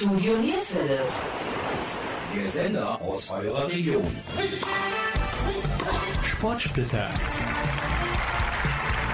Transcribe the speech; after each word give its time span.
Studio 0.00 0.34
Nierswelle. 0.38 0.98
Der 2.34 2.48
Sender 2.48 2.98
aus 3.02 3.30
eurer 3.30 3.68
Region. 3.68 4.06
Sportsplitter. 6.24 7.10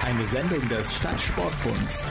Eine 0.05 0.25
Sendung 0.27 0.69
des 0.69 0.95
Stadtsportbunds. 0.95 2.05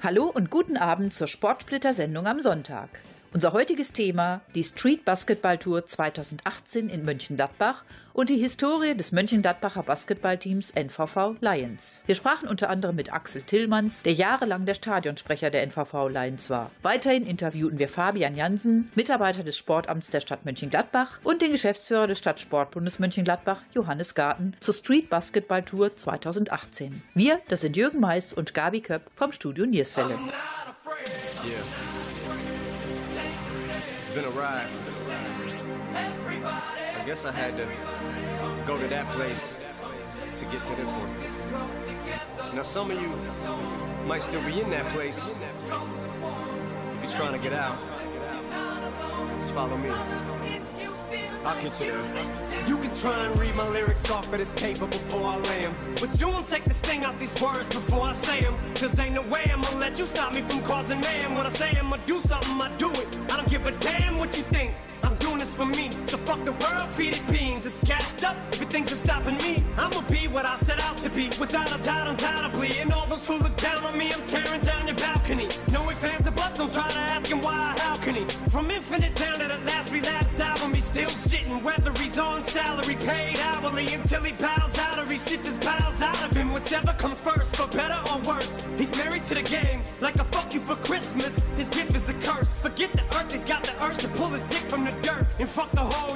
Hallo 0.00 0.30
und 0.32 0.48
guten 0.50 0.76
Abend 0.76 1.12
zur 1.12 1.26
Sportsplitter-Sendung 1.26 2.28
am 2.28 2.40
Sonntag. 2.40 2.88
Unser 3.34 3.54
heutiges 3.54 3.92
Thema 3.92 4.42
die 4.54 4.62
Street 4.62 5.06
Basketball 5.06 5.56
Tour 5.56 5.86
2018 5.86 6.90
in 6.90 7.02
Mönchengladbach 7.06 7.82
und 8.12 8.28
die 8.28 8.36
Historie 8.36 8.94
des 8.94 9.10
Mönchengladbacher 9.10 9.82
Basketballteams 9.84 10.70
NVV 10.72 11.36
Lions. 11.40 12.02
Wir 12.04 12.14
sprachen 12.14 12.46
unter 12.46 12.68
anderem 12.68 12.94
mit 12.94 13.10
Axel 13.10 13.40
Tillmanns, 13.40 14.02
der 14.02 14.12
jahrelang 14.12 14.66
der 14.66 14.74
Stadionsprecher 14.74 15.48
der 15.48 15.62
NVV 15.62 16.08
Lions 16.10 16.50
war. 16.50 16.70
Weiterhin 16.82 17.24
interviewten 17.24 17.78
wir 17.78 17.88
Fabian 17.88 18.36
Jansen, 18.36 18.92
Mitarbeiter 18.94 19.44
des 19.44 19.56
Sportamts 19.56 20.10
der 20.10 20.20
Stadt 20.20 20.44
Mönchengladbach 20.44 21.18
und 21.24 21.40
den 21.40 21.52
Geschäftsführer 21.52 22.06
des 22.06 22.18
Stadtsportbundes 22.18 22.98
Mönchengladbach, 22.98 23.62
Johannes 23.72 24.14
Garten, 24.14 24.52
zur 24.60 24.74
Street 24.74 25.08
Basketball 25.08 25.62
Tour 25.62 25.96
2018. 25.96 27.02
Wir, 27.14 27.40
das 27.48 27.62
sind 27.62 27.78
Jürgen 27.78 27.98
Mais 28.00 28.34
und 28.34 28.52
Gabi 28.52 28.82
Köpp 28.82 29.10
vom 29.14 29.32
Studio 29.32 29.64
Nierswelle. 29.64 30.18
Yeah. 31.44 32.01
It's 34.02 34.10
been 34.10 34.24
a 34.24 34.30
ride. 34.30 34.66
I 36.34 37.04
guess 37.06 37.24
I 37.24 37.30
had 37.30 37.56
to 37.56 37.68
go 38.66 38.76
to 38.76 38.88
that 38.88 39.08
place 39.12 39.54
to 40.34 40.44
get 40.46 40.64
to 40.64 40.74
this 40.74 40.90
one. 40.90 42.56
Now, 42.56 42.62
some 42.62 42.90
of 42.90 43.00
you 43.00 43.16
might 44.04 44.22
still 44.22 44.42
be 44.42 44.60
in 44.60 44.70
that 44.70 44.86
place. 44.86 45.30
If 46.96 47.02
you're 47.04 47.12
trying 47.12 47.34
to 47.34 47.38
get 47.38 47.52
out, 47.52 47.78
just 49.38 49.52
follow 49.52 49.76
me. 49.76 49.90
I'll 51.44 51.60
get 51.60 51.80
you. 51.80 51.92
You 52.68 52.78
can 52.78 52.94
try 52.94 53.24
and 53.26 53.38
read 53.40 53.54
my 53.56 53.68
lyrics 53.68 54.08
off 54.10 54.32
of 54.32 54.38
this 54.38 54.52
paper 54.52 54.86
before 54.86 55.26
I 55.26 55.36
lay 55.38 55.64
'em, 55.64 55.74
But 56.00 56.20
you 56.20 56.28
won't 56.28 56.46
take 56.46 56.64
the 56.64 56.74
sting 56.74 57.04
out 57.04 57.18
these 57.18 57.34
words 57.42 57.68
before 57.68 58.04
I 58.04 58.14
say 58.14 58.38
'em. 58.40 58.54
Cause 58.74 58.98
ain't 58.98 59.14
no 59.14 59.22
way 59.22 59.50
I'm 59.52 59.60
gonna 59.60 59.78
let 59.78 59.98
you 59.98 60.06
stop 60.06 60.32
me 60.34 60.42
from 60.42 60.62
causing 60.62 61.00
man. 61.00 61.34
When 61.34 61.46
I 61.46 61.52
say 61.52 61.70
I'm 61.78 61.90
gonna 61.90 62.02
do 62.06 62.20
something, 62.20 62.60
I 62.60 62.68
do 62.78 62.90
it. 62.90 63.08
I 63.32 63.36
don't 63.36 63.50
give 63.50 63.66
a 63.66 63.72
damn 63.72 64.18
what 64.18 64.36
you 64.36 64.44
think. 64.52 64.74
I'm 65.02 65.16
doing 65.16 65.38
this 65.38 65.54
for 65.56 65.66
me. 65.66 65.90
So 66.02 66.16
fuck 66.18 66.44
the 66.44 66.52
world, 66.52 66.88
feed 66.90 67.16
it 67.16 67.26
beans. 67.32 67.66
It's 67.66 67.78
gassed 67.84 68.22
up. 68.24 68.36
Everything's 68.52 68.90
just 68.90 69.02
stopping 69.04 69.36
me. 69.38 69.64
I'ma 69.76 70.00
be 70.08 70.28
what 70.28 70.46
I 70.46 70.56
set 70.58 70.80
out 70.84 70.96
to 70.98 71.10
be. 71.10 71.26
Without 71.40 71.74
a 71.74 71.78
doubt, 71.82 72.06
undoubtedly. 72.06 72.70
And 72.80 72.92
all 72.92 73.06
those 73.06 73.26
who 73.26 73.34
look 73.34 73.56
down 73.56 73.84
on 73.84 73.98
me, 73.98 74.12
I'm 74.12 74.24
tearing 74.28 74.60
down 74.60 74.86
your 74.86 74.96
balcony. 74.96 75.48
No 75.72 75.90
ifs, 75.90 75.98
fans 75.98 76.26
of 76.28 76.36
bust, 76.36 76.58
don't 76.58 76.72
try 76.72 76.88
to 76.88 77.00
ask 77.00 77.26
him 77.26 77.40
why, 77.40 77.74
how 77.78 77.96
can 77.96 78.14
he? 78.14 78.24
From 78.50 78.70
infinite 78.70 79.14
down 79.16 79.38
to 79.40 79.48
the 79.48 79.58
last 79.70 79.92
relapse 79.92 80.38
album, 80.38 80.74
he's 80.74 80.84
still 80.84 81.08
shitting. 81.52 81.62
Whether 81.62 82.02
he's 82.02 82.18
on 82.18 82.44
salary, 82.44 82.96
paid 82.96 83.38
hourly, 83.40 83.92
until 83.92 84.22
he 84.22 84.32
bows 84.32 84.78
out 84.78 84.98
or 84.98 85.06
he 85.06 85.18
shit 85.18 85.42
just 85.44 85.60
bows 85.60 86.00
out 86.00 86.22
of 86.24 86.36
him. 86.36 86.52
Whichever 86.52 86.92
comes 86.94 87.20
first, 87.20 87.56
for 87.56 87.66
better 87.68 87.98
or 88.12 88.20
worse. 88.20 88.64
He's 88.76 88.96
married 88.96 89.24
to 89.24 89.34
the 89.34 89.42
game, 89.42 89.82
like 90.00 90.16
a 90.16 90.24
fuck 90.24 90.54
you 90.54 90.60
for 90.60 90.76
Christmas. 90.76 91.40
His 91.56 91.68
gift 91.68 91.94
is 91.94 92.08
a 92.08 92.14
curse. 92.14 92.60
Forget 92.60 92.92
the 92.92 93.04
earth, 93.16 93.32
he's 93.32 93.44
got 93.44 93.64
the 93.64 93.84
urge 93.84 93.98
to 93.98 94.08
pull 94.08 94.28
his 94.28 94.42
dick 94.44 94.68
from 94.70 94.84
the 94.84 94.92
dirt 95.02 95.26
and 95.38 95.48
fuck 95.48 95.70
the 95.72 95.80
whole 95.80 96.11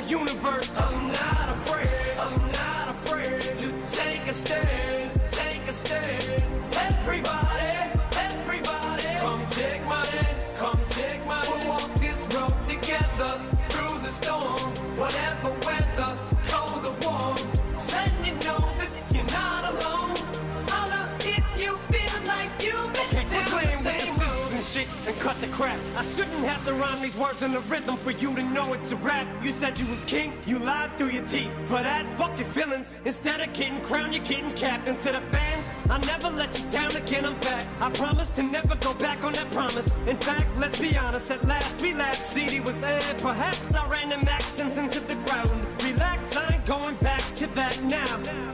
crap. 25.56 25.80
I 25.96 26.02
shouldn't 26.02 26.44
have 26.44 26.62
to 26.66 26.74
rhyme 26.74 27.00
these 27.00 27.16
words 27.16 27.42
in 27.42 27.52
the 27.52 27.60
rhythm 27.60 27.96
for 27.96 28.10
you 28.10 28.34
to 28.34 28.42
know 28.42 28.74
it's 28.74 28.92
a 28.92 28.96
rap. 28.96 29.26
You 29.42 29.50
said 29.50 29.78
you 29.78 29.86
was 29.86 30.04
king, 30.04 30.34
you 30.46 30.58
lied 30.58 30.90
through 30.98 31.12
your 31.16 31.26
teeth. 31.26 31.50
For 31.64 31.80
that, 31.88 32.04
fuck 32.18 32.36
your 32.36 32.46
feelings. 32.46 32.94
Instead 33.06 33.40
of 33.40 33.50
getting 33.54 33.80
crowned, 33.80 34.14
you're 34.14 34.22
getting 34.22 34.52
capped 34.52 34.86
into 34.86 35.10
the 35.12 35.22
bands. 35.32 35.68
I 35.88 35.96
never 36.12 36.28
let 36.28 36.52
you 36.58 36.70
down 36.70 36.94
again, 36.94 37.24
I'm 37.24 37.40
back. 37.40 37.64
I 37.80 37.88
promise 37.90 38.28
to 38.30 38.42
never 38.42 38.76
go 38.76 38.92
back 38.94 39.24
on 39.24 39.32
that 39.32 39.50
promise. 39.50 39.88
In 40.06 40.18
fact, 40.18 40.46
let's 40.58 40.78
be 40.78 40.94
honest, 40.94 41.30
at 41.30 41.42
last 41.46 41.80
we 41.80 41.94
laughed. 41.94 42.22
CD 42.22 42.60
was 42.60 42.82
aired. 42.82 43.18
Perhaps 43.18 43.74
I 43.74 43.88
ran 43.88 44.10
them 44.10 44.28
accents 44.28 44.76
into 44.76 45.00
the 45.00 45.14
ground. 45.26 45.50
Relax, 45.82 46.36
I 46.36 46.54
ain't 46.54 46.66
going 46.66 46.96
back 46.96 47.22
to 47.36 47.46
that 47.58 47.82
now. 47.84 48.45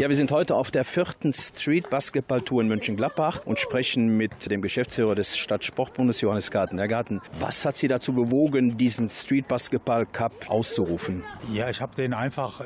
Ja, 0.00 0.08
wir 0.08 0.16
sind 0.16 0.30
heute 0.30 0.54
auf 0.54 0.70
der 0.70 0.84
vierten 0.84 1.34
Street 1.34 1.90
Basketball 1.90 2.40
Tour 2.40 2.62
in 2.62 2.68
Mönchengladbach 2.68 3.42
und 3.44 3.60
sprechen 3.60 4.16
mit 4.16 4.50
dem 4.50 4.62
Geschäftsführer 4.62 5.14
des 5.14 5.36
Stadtsportbundes 5.36 6.22
Johannes 6.22 6.50
Garten. 6.50 7.20
Was 7.38 7.66
hat 7.66 7.76
Sie 7.76 7.86
dazu 7.86 8.14
bewogen, 8.14 8.78
diesen 8.78 9.10
Street 9.10 9.46
Basketball 9.46 10.06
Cup 10.06 10.48
auszurufen? 10.48 11.22
Ja, 11.52 11.68
ich 11.68 11.82
habe 11.82 11.94
den 11.96 12.14
einfach 12.14 12.64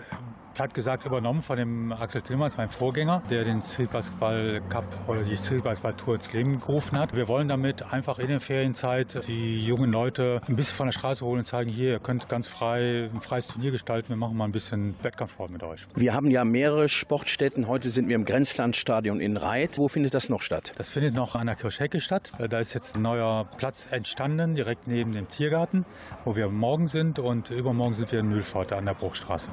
platt 0.55 0.73
gesagt 0.73 1.05
übernommen 1.05 1.43
von 1.43 1.57
dem 1.57 1.93
Axel 1.93 2.23
Tillmanns, 2.23 2.57
meinem 2.57 2.69
Vorgänger, 2.69 3.23
der 3.29 3.45
den 3.45 3.63
Street 3.63 3.91
Basketball 3.91 4.63
Cup 4.69 4.85
oder 5.09 5.23
die 5.23 5.37
Street 5.37 5.65
Basketball 5.65 5.95
Tour 5.95 6.15
ins 6.15 6.33
Leben 6.33 6.61
gerufen 6.61 6.99
hat. 6.99 7.15
Wir 7.15 7.27
wollen 7.29 7.49
damit 7.49 7.83
einfach 7.93 8.19
in 8.19 8.29
der 8.29 8.41
Ferienzeit 8.41 9.27
die 9.27 9.59
jungen 9.59 9.91
Leute 9.91 10.41
ein 10.49 10.57
bisschen 10.57 10.77
von 10.77 10.87
der 10.87 10.93
Straße 10.93 11.25
holen 11.25 11.41
und 11.41 11.47
zeigen, 11.47 11.71
hier, 11.71 11.91
ihr 11.91 11.99
könnt 11.99 12.29
ganz 12.29 12.47
frei 12.47 13.11
ein 13.13 13.21
freies 13.21 13.49
Turnier 13.49 13.73
gestalten, 13.73 14.11
wir 14.11 14.17
machen 14.17 14.37
mal 14.37 14.45
ein 14.45 14.53
bisschen 14.53 14.95
Wettkampfsport 15.03 15.51
mit 15.51 15.63
euch. 15.65 15.87
Wir 15.97 16.15
haben 16.15 16.31
ja 16.31 16.45
mehrere 16.45 16.89
Sportstätten. 16.89 17.67
Heute 17.67 17.91
sind 17.91 18.09
wir 18.09 18.15
im 18.15 18.25
Grenzlandstadion 18.25 19.21
in 19.21 19.37
Reit. 19.37 19.79
Wo 19.79 19.89
findet 19.89 20.15
das 20.15 20.29
noch 20.29 20.41
statt? 20.41 20.73
Das 20.77 20.91
findet 20.91 21.15
noch 21.15 21.35
an 21.35 21.49
der 21.49 21.57
Kirchhecke 21.57 22.01
statt. 22.01 22.33
Da 22.49 22.61
ist 22.61 22.75
jetzt 22.75 22.95
ein 22.95 23.03
neuer 23.03 23.49
Platz 23.57 23.89
entstanden, 23.91 24.55
direkt 24.55 24.87
neben 24.87 25.13
dem 25.13 25.29
Tiergarten, 25.29 25.85
wo 26.25 26.37
wir 26.37 26.49
morgen 26.49 26.87
sind 26.87 27.19
und 27.19 27.51
übermorgen 27.51 27.95
sind 27.95 28.13
wir 28.13 28.21
in 28.21 28.29
Mühlpforte 28.29 28.77
an 28.77 28.87
der 28.87 28.95
Bruchstraße. 28.95 29.49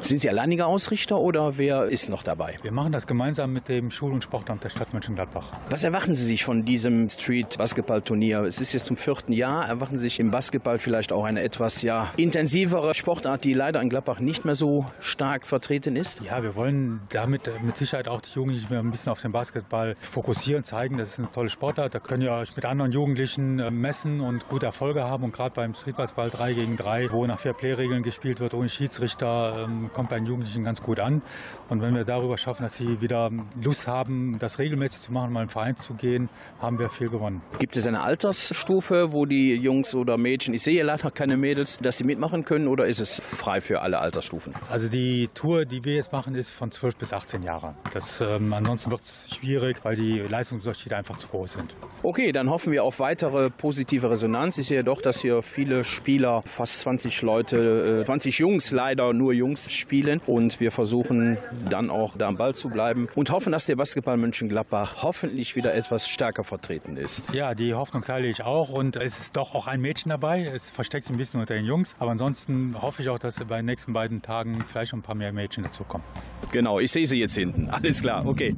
Sind 0.00 0.20
Sie 0.20 0.31
alleiniger 0.32 0.66
Ausrichter 0.66 1.18
oder 1.18 1.58
wer 1.58 1.84
ist 1.84 2.08
noch 2.08 2.22
dabei? 2.22 2.54
Wir 2.62 2.72
machen 2.72 2.90
das 2.90 3.06
gemeinsam 3.06 3.52
mit 3.52 3.68
dem 3.68 3.90
Schul- 3.90 4.12
und 4.12 4.24
Sportamt 4.24 4.64
der 4.64 4.70
Stadt 4.70 4.94
Mönchengladbach. 4.94 5.52
Was 5.68 5.84
erwarten 5.84 6.14
Sie 6.14 6.24
sich 6.24 6.42
von 6.42 6.64
diesem 6.64 7.10
Street 7.10 7.58
Basketball 7.58 8.00
Turnier? 8.00 8.40
Es 8.44 8.58
ist 8.58 8.72
jetzt 8.72 8.86
zum 8.86 8.96
vierten 8.96 9.32
Jahr. 9.32 9.68
Erwarten 9.68 9.98
Sie 9.98 10.04
sich 10.04 10.20
im 10.20 10.30
Basketball 10.30 10.78
vielleicht 10.78 11.12
auch 11.12 11.24
eine 11.24 11.42
etwas 11.42 11.82
ja, 11.82 12.10
intensivere 12.16 12.94
Sportart, 12.94 13.44
die 13.44 13.52
leider 13.52 13.82
in 13.82 13.90
Gladbach 13.90 14.20
nicht 14.20 14.46
mehr 14.46 14.54
so 14.54 14.86
stark 15.00 15.46
vertreten 15.46 15.96
ist? 15.96 16.22
Ja, 16.22 16.42
wir 16.42 16.56
wollen 16.56 17.02
damit 17.10 17.46
äh, 17.46 17.50
mit 17.62 17.76
Sicherheit 17.76 18.08
auch 18.08 18.22
die 18.22 18.30
Jugendlichen 18.34 18.74
ein 18.74 18.90
bisschen 18.90 19.12
auf 19.12 19.20
den 19.20 19.32
Basketball 19.32 19.96
fokussieren, 20.00 20.64
zeigen, 20.64 20.96
das 20.96 21.10
ist 21.10 21.18
eine 21.18 21.30
tolle 21.30 21.50
Sportart. 21.50 21.94
Da 21.94 21.98
könnt 21.98 22.22
ihr 22.22 22.32
euch 22.32 22.56
mit 22.56 22.64
anderen 22.64 22.90
Jugendlichen 22.90 23.58
äh, 23.58 23.70
messen 23.70 24.22
und 24.22 24.48
gute 24.48 24.64
Erfolge 24.64 25.04
haben. 25.04 25.24
Und 25.24 25.34
gerade 25.34 25.54
beim 25.54 25.74
Streetballball 25.74 26.30
3 26.30 26.54
gegen 26.54 26.76
3, 26.78 27.12
wo 27.12 27.26
nach 27.26 27.38
Fair-Play-Regeln 27.38 28.02
gespielt 28.02 28.40
wird, 28.40 28.54
ohne 28.54 28.70
Schiedsrichter, 28.70 29.66
ähm, 29.68 29.90
kommt 29.92 30.08
bei 30.08 30.21
den 30.22 30.26
Jugendlichen 30.26 30.64
ganz 30.64 30.82
gut 30.82 31.00
an. 31.00 31.22
Und 31.68 31.80
wenn 31.80 31.94
wir 31.94 32.04
darüber 32.04 32.36
schaffen, 32.36 32.62
dass 32.62 32.76
sie 32.76 33.00
wieder 33.00 33.30
Lust 33.62 33.88
haben, 33.88 34.36
das 34.38 34.58
regelmäßig 34.58 35.00
zu 35.00 35.12
machen, 35.12 35.32
mal 35.32 35.42
im 35.42 35.48
Verein 35.48 35.76
zu 35.76 35.94
gehen, 35.94 36.28
haben 36.60 36.78
wir 36.78 36.90
viel 36.90 37.08
gewonnen. 37.08 37.40
Gibt 37.58 37.76
es 37.76 37.86
eine 37.86 38.02
Altersstufe, 38.02 39.12
wo 39.12 39.24
die 39.24 39.54
Jungs 39.54 39.94
oder 39.94 40.18
Mädchen, 40.18 40.54
ich 40.54 40.62
sehe 40.62 40.82
leider 40.82 41.10
keine 41.10 41.36
Mädels, 41.36 41.78
dass 41.78 41.98
sie 41.98 42.04
mitmachen 42.04 42.44
können 42.44 42.68
oder 42.68 42.86
ist 42.86 43.00
es 43.00 43.22
frei 43.22 43.60
für 43.60 43.80
alle 43.80 43.98
Altersstufen? 44.00 44.54
Also 44.70 44.88
die 44.88 45.30
Tour, 45.34 45.64
die 45.64 45.84
wir 45.84 45.94
jetzt 45.94 46.12
machen, 46.12 46.34
ist 46.34 46.50
von 46.50 46.70
12 46.70 46.96
bis 46.96 47.12
18 47.12 47.42
Jahre. 47.42 47.74
Das, 47.94 48.20
ähm, 48.20 48.52
ansonsten 48.52 48.90
wird 48.90 49.00
es 49.00 49.28
schwierig, 49.34 49.78
weil 49.82 49.96
die 49.96 50.18
Leistungsunterschiede 50.18 50.96
einfach 50.96 51.16
zu 51.16 51.28
groß 51.28 51.54
sind. 51.54 51.74
Okay, 52.02 52.32
dann 52.32 52.50
hoffen 52.50 52.72
wir 52.72 52.84
auf 52.84 53.00
weitere 53.00 53.48
positive 53.48 54.10
Resonanz. 54.10 54.58
Ich 54.58 54.66
sehe 54.66 54.84
doch, 54.84 55.00
dass 55.00 55.22
hier 55.22 55.42
viele 55.42 55.84
Spieler, 55.84 56.42
fast 56.42 56.80
20 56.80 57.22
Leute, 57.22 58.00
äh, 58.02 58.04
20 58.04 58.38
Jungs 58.38 58.70
leider 58.72 59.12
nur 59.14 59.32
Jungs 59.32 59.72
spielen 59.72 60.11
und 60.26 60.60
wir 60.60 60.70
versuchen 60.70 61.38
dann 61.68 61.90
auch 61.90 62.16
da 62.16 62.28
am 62.28 62.36
Ball 62.36 62.54
zu 62.54 62.68
bleiben 62.68 63.08
und 63.14 63.30
hoffen, 63.30 63.52
dass 63.52 63.66
der 63.66 63.76
Basketball 63.76 64.16
Mönchengladbach 64.16 65.02
hoffentlich 65.02 65.56
wieder 65.56 65.74
etwas 65.74 66.08
stärker 66.08 66.44
vertreten 66.44 66.96
ist. 66.96 67.32
Ja, 67.32 67.54
die 67.54 67.74
Hoffnung 67.74 68.02
teile 68.02 68.26
ich 68.26 68.42
auch 68.42 68.68
und 68.68 68.96
es 68.96 69.18
ist 69.18 69.36
doch 69.36 69.54
auch 69.54 69.66
ein 69.66 69.80
Mädchen 69.80 70.10
dabei. 70.10 70.44
Es 70.46 70.70
versteckt 70.70 71.06
sich 71.06 71.14
ein 71.14 71.18
bisschen 71.18 71.40
unter 71.40 71.54
den 71.54 71.64
Jungs, 71.64 71.94
aber 71.98 72.10
ansonsten 72.10 72.76
hoffe 72.80 73.02
ich 73.02 73.08
auch, 73.08 73.18
dass 73.18 73.36
bei 73.36 73.56
den 73.56 73.66
nächsten 73.66 73.92
beiden 73.92 74.22
Tagen 74.22 74.64
vielleicht 74.66 74.92
ein 74.92 75.02
paar 75.02 75.14
mehr 75.14 75.32
Mädchen 75.32 75.64
dazukommen. 75.64 76.06
Genau, 76.50 76.78
ich 76.78 76.92
sehe 76.92 77.06
sie 77.06 77.18
jetzt 77.18 77.34
hinten. 77.34 77.70
Alles 77.70 78.00
klar, 78.00 78.26
okay. 78.26 78.56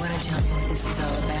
want 0.00 0.22
to 0.22 0.28
tell 0.28 0.40
me 0.40 0.48
what 0.50 0.68
this 0.68 0.86
is 0.86 1.00
all 1.00 1.12
about? 1.12 1.40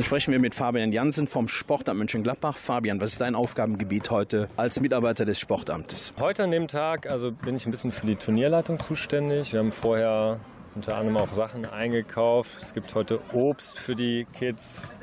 Dann 0.00 0.04
sprechen 0.04 0.32
wir 0.32 0.38
mit 0.38 0.54
Fabian 0.54 0.92
Jansen 0.92 1.26
vom 1.26 1.46
Sportamt 1.46 1.98
Mönchengladbach. 1.98 2.56
Fabian, 2.56 3.02
was 3.02 3.12
ist 3.12 3.20
dein 3.20 3.34
Aufgabengebiet 3.34 4.10
heute 4.10 4.48
als 4.56 4.80
Mitarbeiter 4.80 5.26
des 5.26 5.38
Sportamtes? 5.38 6.14
Heute 6.18 6.44
an 6.44 6.52
dem 6.52 6.68
Tag 6.68 7.06
also 7.06 7.32
bin 7.32 7.54
ich 7.56 7.66
ein 7.66 7.70
bisschen 7.70 7.92
für 7.92 8.06
die 8.06 8.16
Turnierleitung 8.16 8.80
zuständig. 8.80 9.52
Wir 9.52 9.58
haben 9.58 9.72
vorher 9.72 10.40
unter 10.74 10.96
anderem 10.96 11.16
auch 11.16 11.32
Sachen 11.34 11.64
eingekauft. 11.64 12.50
Es 12.60 12.74
gibt 12.74 12.94
heute 12.94 13.20
Obst 13.32 13.78
für 13.78 13.94
die 13.94 14.26
Kids. 14.32 14.94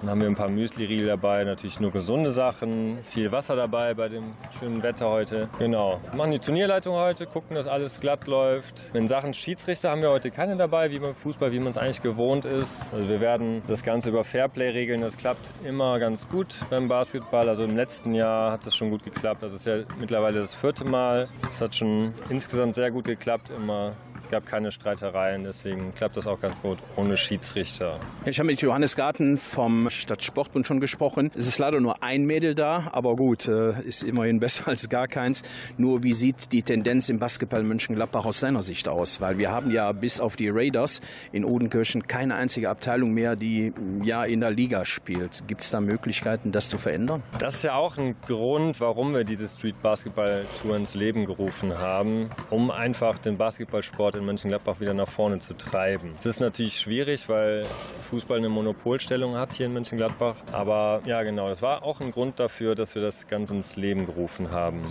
Dann 0.00 0.10
haben 0.10 0.20
wir 0.20 0.28
ein 0.28 0.34
paar 0.34 0.48
Müsli-Riegel 0.48 1.06
dabei, 1.06 1.44
natürlich 1.44 1.80
nur 1.80 1.90
gesunde 1.90 2.30
Sachen. 2.30 2.98
Viel 3.10 3.32
Wasser 3.32 3.56
dabei 3.56 3.94
bei 3.94 4.08
dem 4.08 4.34
schönen 4.58 4.82
Wetter 4.82 5.08
heute. 5.08 5.48
Genau. 5.58 6.00
Wir 6.10 6.16
machen 6.16 6.32
die 6.32 6.38
Turnierleitung 6.38 6.94
heute, 6.94 7.26
gucken, 7.26 7.56
dass 7.56 7.66
alles 7.66 8.00
glatt 8.00 8.26
läuft. 8.26 8.90
In 8.92 9.08
Sachen 9.08 9.32
Schiedsrichter 9.32 9.90
haben 9.90 10.02
wir 10.02 10.10
heute 10.10 10.30
keine 10.30 10.56
dabei, 10.56 10.90
wie 10.90 10.98
beim 10.98 11.14
Fußball, 11.14 11.50
wie 11.52 11.60
man 11.60 11.68
es 11.68 11.78
eigentlich 11.78 12.02
gewohnt 12.02 12.44
ist. 12.44 12.92
Also 12.92 13.08
wir 13.08 13.20
werden 13.20 13.62
das 13.66 13.82
Ganze 13.82 14.10
über 14.10 14.24
Fairplay 14.24 14.70
regeln. 14.70 15.00
Das 15.00 15.16
klappt 15.16 15.50
immer 15.64 15.98
ganz 15.98 16.28
gut 16.28 16.54
beim 16.68 16.88
Basketball. 16.88 17.48
Also 17.48 17.64
im 17.64 17.76
letzten 17.76 18.14
Jahr 18.14 18.52
hat 18.52 18.66
das 18.66 18.76
schon 18.76 18.90
gut 18.90 19.02
geklappt. 19.02 19.42
Also 19.42 19.56
es 19.56 19.62
ist 19.62 19.66
ja 19.66 19.84
mittlerweile 19.98 20.40
das 20.40 20.54
vierte 20.54 20.84
Mal. 20.84 21.28
Es 21.48 21.60
hat 21.60 21.74
schon 21.74 22.12
insgesamt 22.28 22.74
sehr 22.74 22.90
gut 22.90 23.06
geklappt 23.06 23.50
immer. 23.56 23.94
Es 24.26 24.30
gab 24.30 24.44
keine 24.44 24.72
Streitereien, 24.72 25.05
deswegen 25.44 25.94
klappt 25.94 26.16
das 26.16 26.26
auch 26.26 26.40
ganz 26.40 26.60
gut 26.62 26.78
ohne 26.96 27.16
Schiedsrichter. 27.16 28.00
Ich 28.24 28.38
habe 28.38 28.46
mit 28.46 28.60
Johannes 28.60 28.96
Garten 28.96 29.36
vom 29.36 29.90
Stadtsportbund 29.90 30.66
schon 30.66 30.80
gesprochen. 30.80 31.30
Es 31.36 31.46
ist 31.46 31.58
leider 31.58 31.80
nur 31.80 32.02
ein 32.02 32.24
Mädel 32.24 32.54
da, 32.54 32.88
aber 32.92 33.16
gut, 33.16 33.48
äh, 33.48 33.80
ist 33.82 34.02
immerhin 34.02 34.40
besser 34.40 34.68
als 34.68 34.88
gar 34.88 35.08
keins. 35.08 35.42
Nur 35.76 36.02
wie 36.02 36.12
sieht 36.12 36.52
die 36.52 36.62
Tendenz 36.62 37.08
im 37.08 37.18
Basketball 37.18 37.62
Mönchengladbach 37.62 38.24
aus 38.24 38.40
deiner 38.40 38.62
Sicht 38.62 38.88
aus? 38.88 39.20
Weil 39.20 39.38
wir 39.38 39.50
haben 39.50 39.70
ja 39.70 39.92
bis 39.92 40.20
auf 40.20 40.36
die 40.36 40.48
Raiders 40.48 41.00
in 41.32 41.44
Odenkirchen 41.44 42.06
keine 42.06 42.34
einzige 42.34 42.70
Abteilung 42.70 43.12
mehr, 43.12 43.36
die 43.36 43.72
ja 44.02 44.24
in 44.24 44.40
der 44.40 44.50
Liga 44.50 44.84
spielt. 44.84 45.44
Gibt 45.46 45.62
es 45.62 45.70
da 45.70 45.80
Möglichkeiten, 45.80 46.52
das 46.52 46.68
zu 46.68 46.78
verändern? 46.78 47.22
Das 47.38 47.56
ist 47.56 47.62
ja 47.62 47.74
auch 47.74 47.96
ein 47.98 48.16
Grund, 48.26 48.80
warum 48.80 49.14
wir 49.14 49.24
diese 49.24 49.48
Street 49.48 49.80
Basketball 49.82 50.44
Tour 50.60 50.76
ins 50.76 50.94
Leben 50.94 51.24
gerufen 51.24 51.78
haben, 51.78 52.30
um 52.50 52.70
einfach 52.70 53.18
den 53.18 53.36
Basketballsport 53.36 54.16
in 54.16 54.24
Mönchengladbach 54.24 54.80
wieder 54.80 54.94
nach 54.96 55.08
vorne 55.08 55.38
zu 55.38 55.54
treiben. 55.54 56.12
Das 56.16 56.26
ist 56.26 56.40
natürlich 56.40 56.78
schwierig, 56.78 57.28
weil 57.28 57.64
Fußball 58.10 58.38
eine 58.38 58.48
Monopolstellung 58.48 59.36
hat 59.36 59.52
hier 59.52 59.66
in 59.66 59.72
Mönchengladbach. 59.72 60.36
Aber 60.52 61.02
ja, 61.06 61.22
genau, 61.22 61.48
das 61.48 61.62
war 61.62 61.82
auch 61.82 62.00
ein 62.00 62.10
Grund 62.10 62.40
dafür, 62.40 62.74
dass 62.74 62.94
wir 62.94 63.02
das 63.02 63.28
Ganze 63.28 63.54
ins 63.54 63.76
Leben 63.76 64.06
gerufen 64.06 64.50
haben. 64.50 64.84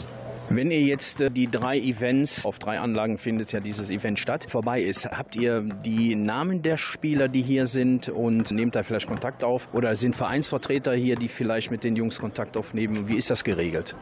Wenn 0.50 0.70
ihr 0.70 0.82
jetzt 0.82 1.22
äh, 1.22 1.32
die 1.32 1.50
drei 1.50 1.80
Events, 1.80 2.46
auf 2.46 2.60
drei 2.60 2.80
Anlagen 2.80 3.18
findet 3.18 3.52
ja 3.52 3.60
dieses 3.60 3.90
Event 3.90 4.20
statt, 4.20 4.46
vorbei 4.50 4.82
ist, 4.82 5.06
habt 5.06 5.36
ihr 5.36 5.62
die 5.62 6.16
Namen 6.16 6.62
der 6.62 6.78
Spieler, 6.78 7.28
die 7.28 7.42
hier 7.42 7.66
sind 7.66 8.10
und 8.10 8.52
nehmt 8.52 8.76
da 8.76 8.84
vielleicht 8.84 9.08
Kontakt 9.08 9.44
auf? 9.44 9.74
Oder 9.74 9.96
sind 9.96 10.16
Vereinsvertreter 10.16 10.94
hier, 10.94 11.16
die 11.16 11.30
vielleicht 11.30 11.72
mit 11.72 11.84
den 11.84 11.96
Jungs 11.96 12.20
Kontakt 12.20 12.58
aufnehmen? 12.58 13.10
Wie 13.10 13.16
ist 13.16 13.32
das 13.32 13.44
geregelt? 13.44 13.96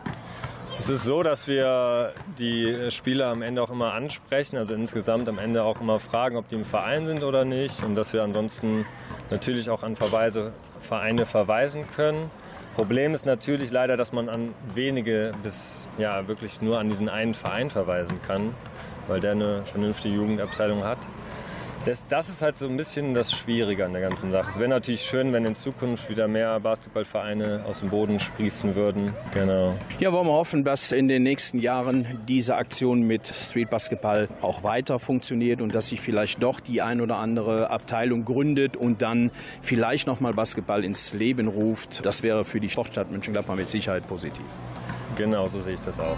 Es 0.80 0.89
ist 0.89 1.06
so, 1.06 1.24
dass 1.24 1.48
wir 1.48 2.13
die 2.38 2.89
Spieler 2.89 3.27
am 3.27 3.42
Ende 3.42 3.62
auch 3.62 3.70
immer 3.70 3.94
ansprechen, 3.94 4.58
also 4.58 4.74
insgesamt 4.74 5.30
am 5.30 5.38
Ende 5.38 5.63
auch 5.63 5.80
immer 5.80 6.00
fragen, 6.00 6.36
ob 6.36 6.50
die 6.50 6.56
im 6.56 6.65
Verein 6.65 7.06
sind 7.06 7.24
oder 7.24 7.46
nicht 7.46 7.84
und 7.84 7.96
dass 7.96 8.12
wir 8.12 8.24
ansonsten 8.24 8.86
natürlich 9.30 9.70
auch 9.70 9.84
an 9.84 9.96
Verweise, 9.96 10.51
Vereine 10.82 11.25
verweisen 11.25 11.86
können. 11.96 12.30
Problem 12.75 13.13
ist 13.13 13.25
natürlich 13.25 13.72
leider, 13.72 13.98
dass 13.98 14.12
man 14.12 14.30
an 14.30 14.53
wenige 14.74 15.34
bis 15.44 15.88
ja 15.98 16.27
wirklich 16.27 16.62
nur 16.62 16.80
an 16.80 16.89
diesen 16.89 17.08
einen 17.08 17.36
Verein 17.36 17.70
verweisen 17.70 18.20
kann, 18.25 18.53
weil 19.08 19.20
der 19.20 19.32
eine 19.32 19.63
vernünftige 19.65 20.15
Jugendabteilung 20.15 20.84
hat. 20.84 20.98
Das, 21.86 22.02
das 22.08 22.30
ist 22.30 22.42
halt 22.42 22.58
so 22.58 22.66
ein 22.66 22.78
bisschen 22.78 23.13
das 23.13 23.34
Schwierige 23.34 23.84
an 23.84 23.92
der 23.92 24.02
ganzen 24.02 24.32
Sache. 24.32 24.50
Es 24.50 24.58
wäre 24.58 24.70
natürlich 24.70 25.02
schön, 25.02 25.34
wenn 25.34 25.44
in 25.44 25.54
Zukunft 25.54 26.10
wieder 26.10 26.30
mehr 26.30 26.58
Basketballvereine 26.62 27.66
aus 27.68 27.82
dem 27.82 27.90
Boden 27.90 28.22
sprießen 28.22 28.74
würden. 28.75 29.13
Genau. 29.34 29.75
Ja, 30.00 30.13
wollen 30.13 30.28
wir 30.28 30.34
hoffen, 30.34 30.63
dass 30.63 30.94
in 30.94 31.10
den 31.10 31.24
nächsten 31.24 31.60
Jahren 31.60 32.22
diese 32.25 32.56
Aktion 32.56 33.02
mit 33.02 33.28
Street 33.28 33.70
Basketball 33.70 34.30
auch 34.42 34.63
weiter 34.63 34.98
funktioniert 34.98 35.60
und 35.60 35.75
dass 35.75 35.90
sich 35.90 36.00
vielleicht 36.00 36.42
doch 36.42 36.62
die 36.62 36.82
ein 36.82 37.02
oder 37.02 37.18
andere 37.18 37.70
Abteilung 37.70 38.24
gründet 38.24 38.78
und 38.78 39.02
dann 39.02 39.30
vielleicht 39.62 40.08
nochmal 40.08 40.34
Basketball 40.34 40.86
ins 40.86 41.13
Leben 41.13 41.50
ruft. 41.50 42.06
Das 42.06 42.24
wäre 42.24 42.46
für 42.46 42.62
die 42.62 42.70
Sportstadt 42.70 43.12
Mönchengladbach 43.12 43.56
mit 43.56 43.70
Sicherheit 43.70 44.08
positiv. 44.08 44.46
Genau, 45.18 45.50
so 45.50 45.60
sehe 45.60 45.74
ich 45.74 45.82
das 45.82 46.00
auch. 46.00 46.18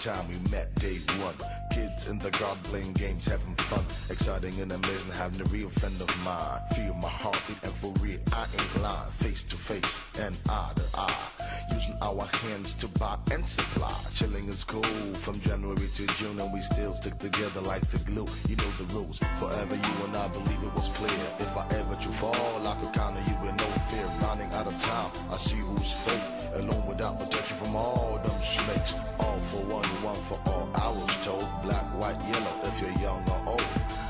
Time 0.00 0.26
we 0.28 0.50
met, 0.50 0.74
day 0.76 0.96
one. 1.20 1.34
Kids 1.72 2.08
in 2.08 2.18
the 2.20 2.30
garden 2.30 2.62
playing 2.64 2.94
games, 2.94 3.26
having 3.26 3.54
fun. 3.56 3.84
Exciting 4.08 4.58
and 4.60 4.72
amazing, 4.72 5.10
having 5.12 5.42
a 5.42 5.44
real 5.50 5.68
friend 5.68 5.94
of 6.00 6.24
mine. 6.24 6.58
Feel 6.74 6.94
my 6.94 7.08
heartbeat 7.08 7.62
real, 8.00 8.18
I 8.32 8.46
ain't 8.50 8.82
lying. 8.82 9.10
Face 9.12 9.42
to 9.42 9.56
face 9.70 10.00
and 10.18 10.36
eye 10.48 10.72
to 10.74 10.82
eye. 10.94 11.26
Using 11.72 11.96
our 12.02 12.26
hands 12.42 12.72
to 12.74 12.88
buy 12.98 13.16
and 13.30 13.46
supply. 13.46 13.94
Chilling 14.14 14.48
is 14.48 14.64
cool 14.64 14.82
from 15.24 15.40
January 15.40 15.88
to 15.96 16.06
June, 16.18 16.40
and 16.40 16.52
we 16.52 16.60
still 16.60 16.92
stick 16.94 17.16
together 17.18 17.60
like 17.60 17.86
the 17.92 17.98
glue. 17.98 18.26
You 18.48 18.56
know 18.56 18.72
the 18.80 18.86
rules. 18.94 19.18
Forever 19.38 19.76
you 19.86 19.94
and 20.06 20.16
I 20.16 20.26
believe 20.28 20.62
it 20.68 20.74
was 20.74 20.88
clear. 20.98 21.22
If 21.38 21.56
I 21.56 21.64
ever 21.80 21.94
to 21.94 22.08
fall, 22.20 22.60
I 22.70 22.74
could 22.80 22.92
count 22.92 23.16
on 23.16 23.24
you 23.28 23.36
with 23.42 23.56
no 23.62 23.68
fear. 23.90 24.06
Running 24.26 24.50
out 24.58 24.66
of 24.66 24.76
time, 24.82 25.10
I 25.30 25.36
see 25.36 25.62
who's 25.68 25.92
fake. 26.04 26.26
Alone 26.60 26.86
without 26.88 27.20
protection 27.20 27.56
from 27.56 27.76
all 27.76 28.18
them 28.24 28.40
snakes. 28.42 28.94
All 29.20 29.38
for 29.50 29.62
one, 29.78 29.90
one 30.10 30.20
for 30.28 30.38
all. 30.50 30.68
I 30.74 30.88
was 30.98 31.14
told 31.24 31.46
black, 31.62 31.86
white, 32.00 32.20
yellow. 32.32 32.54
If 32.68 32.74
you're 32.80 32.98
young 33.06 33.22
or 33.34 33.40
old, 33.54 33.68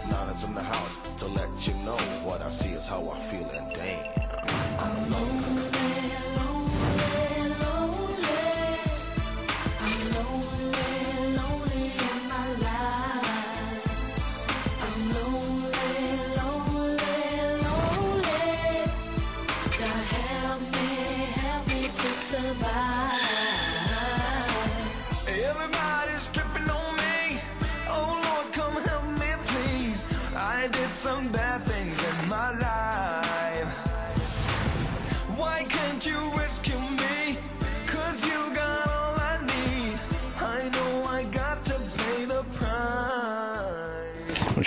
nine 0.08 0.28
is 0.34 0.42
in 0.44 0.54
the 0.54 0.62
house 0.62 0.96
to 1.18 1.26
let 1.26 1.50
you 1.66 1.74
know 1.84 2.00
what 2.24 2.40
I 2.40 2.50
see 2.50 2.72
is 2.72 2.86
how 2.86 3.02
I 3.10 3.18
feel, 3.28 3.48
and 3.50 3.68
damn. 3.74 4.29
I'm 4.82 5.59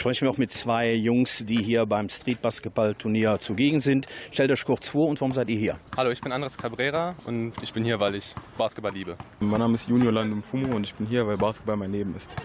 sprechen 0.04 0.26
wir 0.26 0.32
auch 0.32 0.38
mit 0.38 0.52
zwei 0.52 0.94
Jungs, 0.96 1.46
die 1.46 1.64
hier 1.64 1.86
beim 1.86 2.10
Streetbasketball-Turnier 2.10 3.40
zugegen 3.40 3.80
sind. 3.80 4.06
Stellt 4.32 4.52
euch 4.52 4.66
kurz 4.66 4.90
vor 4.90 5.08
und 5.08 5.22
warum 5.22 5.32
seid 5.32 5.48
ihr 5.48 5.58
hier? 5.58 5.80
Hallo, 5.96 6.12
ich 6.12 6.20
bin 6.20 6.34
Andres 6.34 6.58
Cabrera 6.58 7.16
und 7.24 7.54
ich 7.62 7.72
bin 7.72 7.86
hier, 7.86 8.02
weil 8.02 8.16
ich 8.16 8.36
Basketball 8.58 8.92
liebe. 8.92 9.16
Mein 9.40 9.62
Name 9.62 9.76
ist 9.76 9.88
Junior 9.88 10.12
Landum 10.12 10.44
Fumo 10.44 10.76
und 10.76 10.84
ich 10.84 10.94
bin 10.94 11.08
hier, 11.08 11.26
weil 11.26 11.38
Basketball 11.38 11.78
mein 11.78 11.94
Leben 11.94 12.14
ist. 12.18 12.36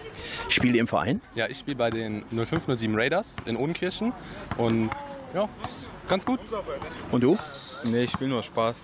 Spielt 0.47 0.75
ihr 0.75 0.79
im 0.79 0.87
Verein? 0.87 1.19
Ja, 1.35 1.49
ich 1.49 1.57
spiele 1.57 1.75
bei 1.75 1.89
den 1.89 2.23
0507 2.31 2.95
Raiders 2.95 3.35
in 3.45 3.57
Odenkirchen 3.57 4.13
und 4.57 4.89
ja, 5.33 5.49
ist 5.61 5.89
ganz 6.07 6.25
gut. 6.25 6.39
Und 7.11 7.21
du? 7.21 7.37
Nee, 7.83 8.03
ich 8.03 8.11
spiele 8.11 8.29
nur 8.29 8.41
Spaß 8.41 8.77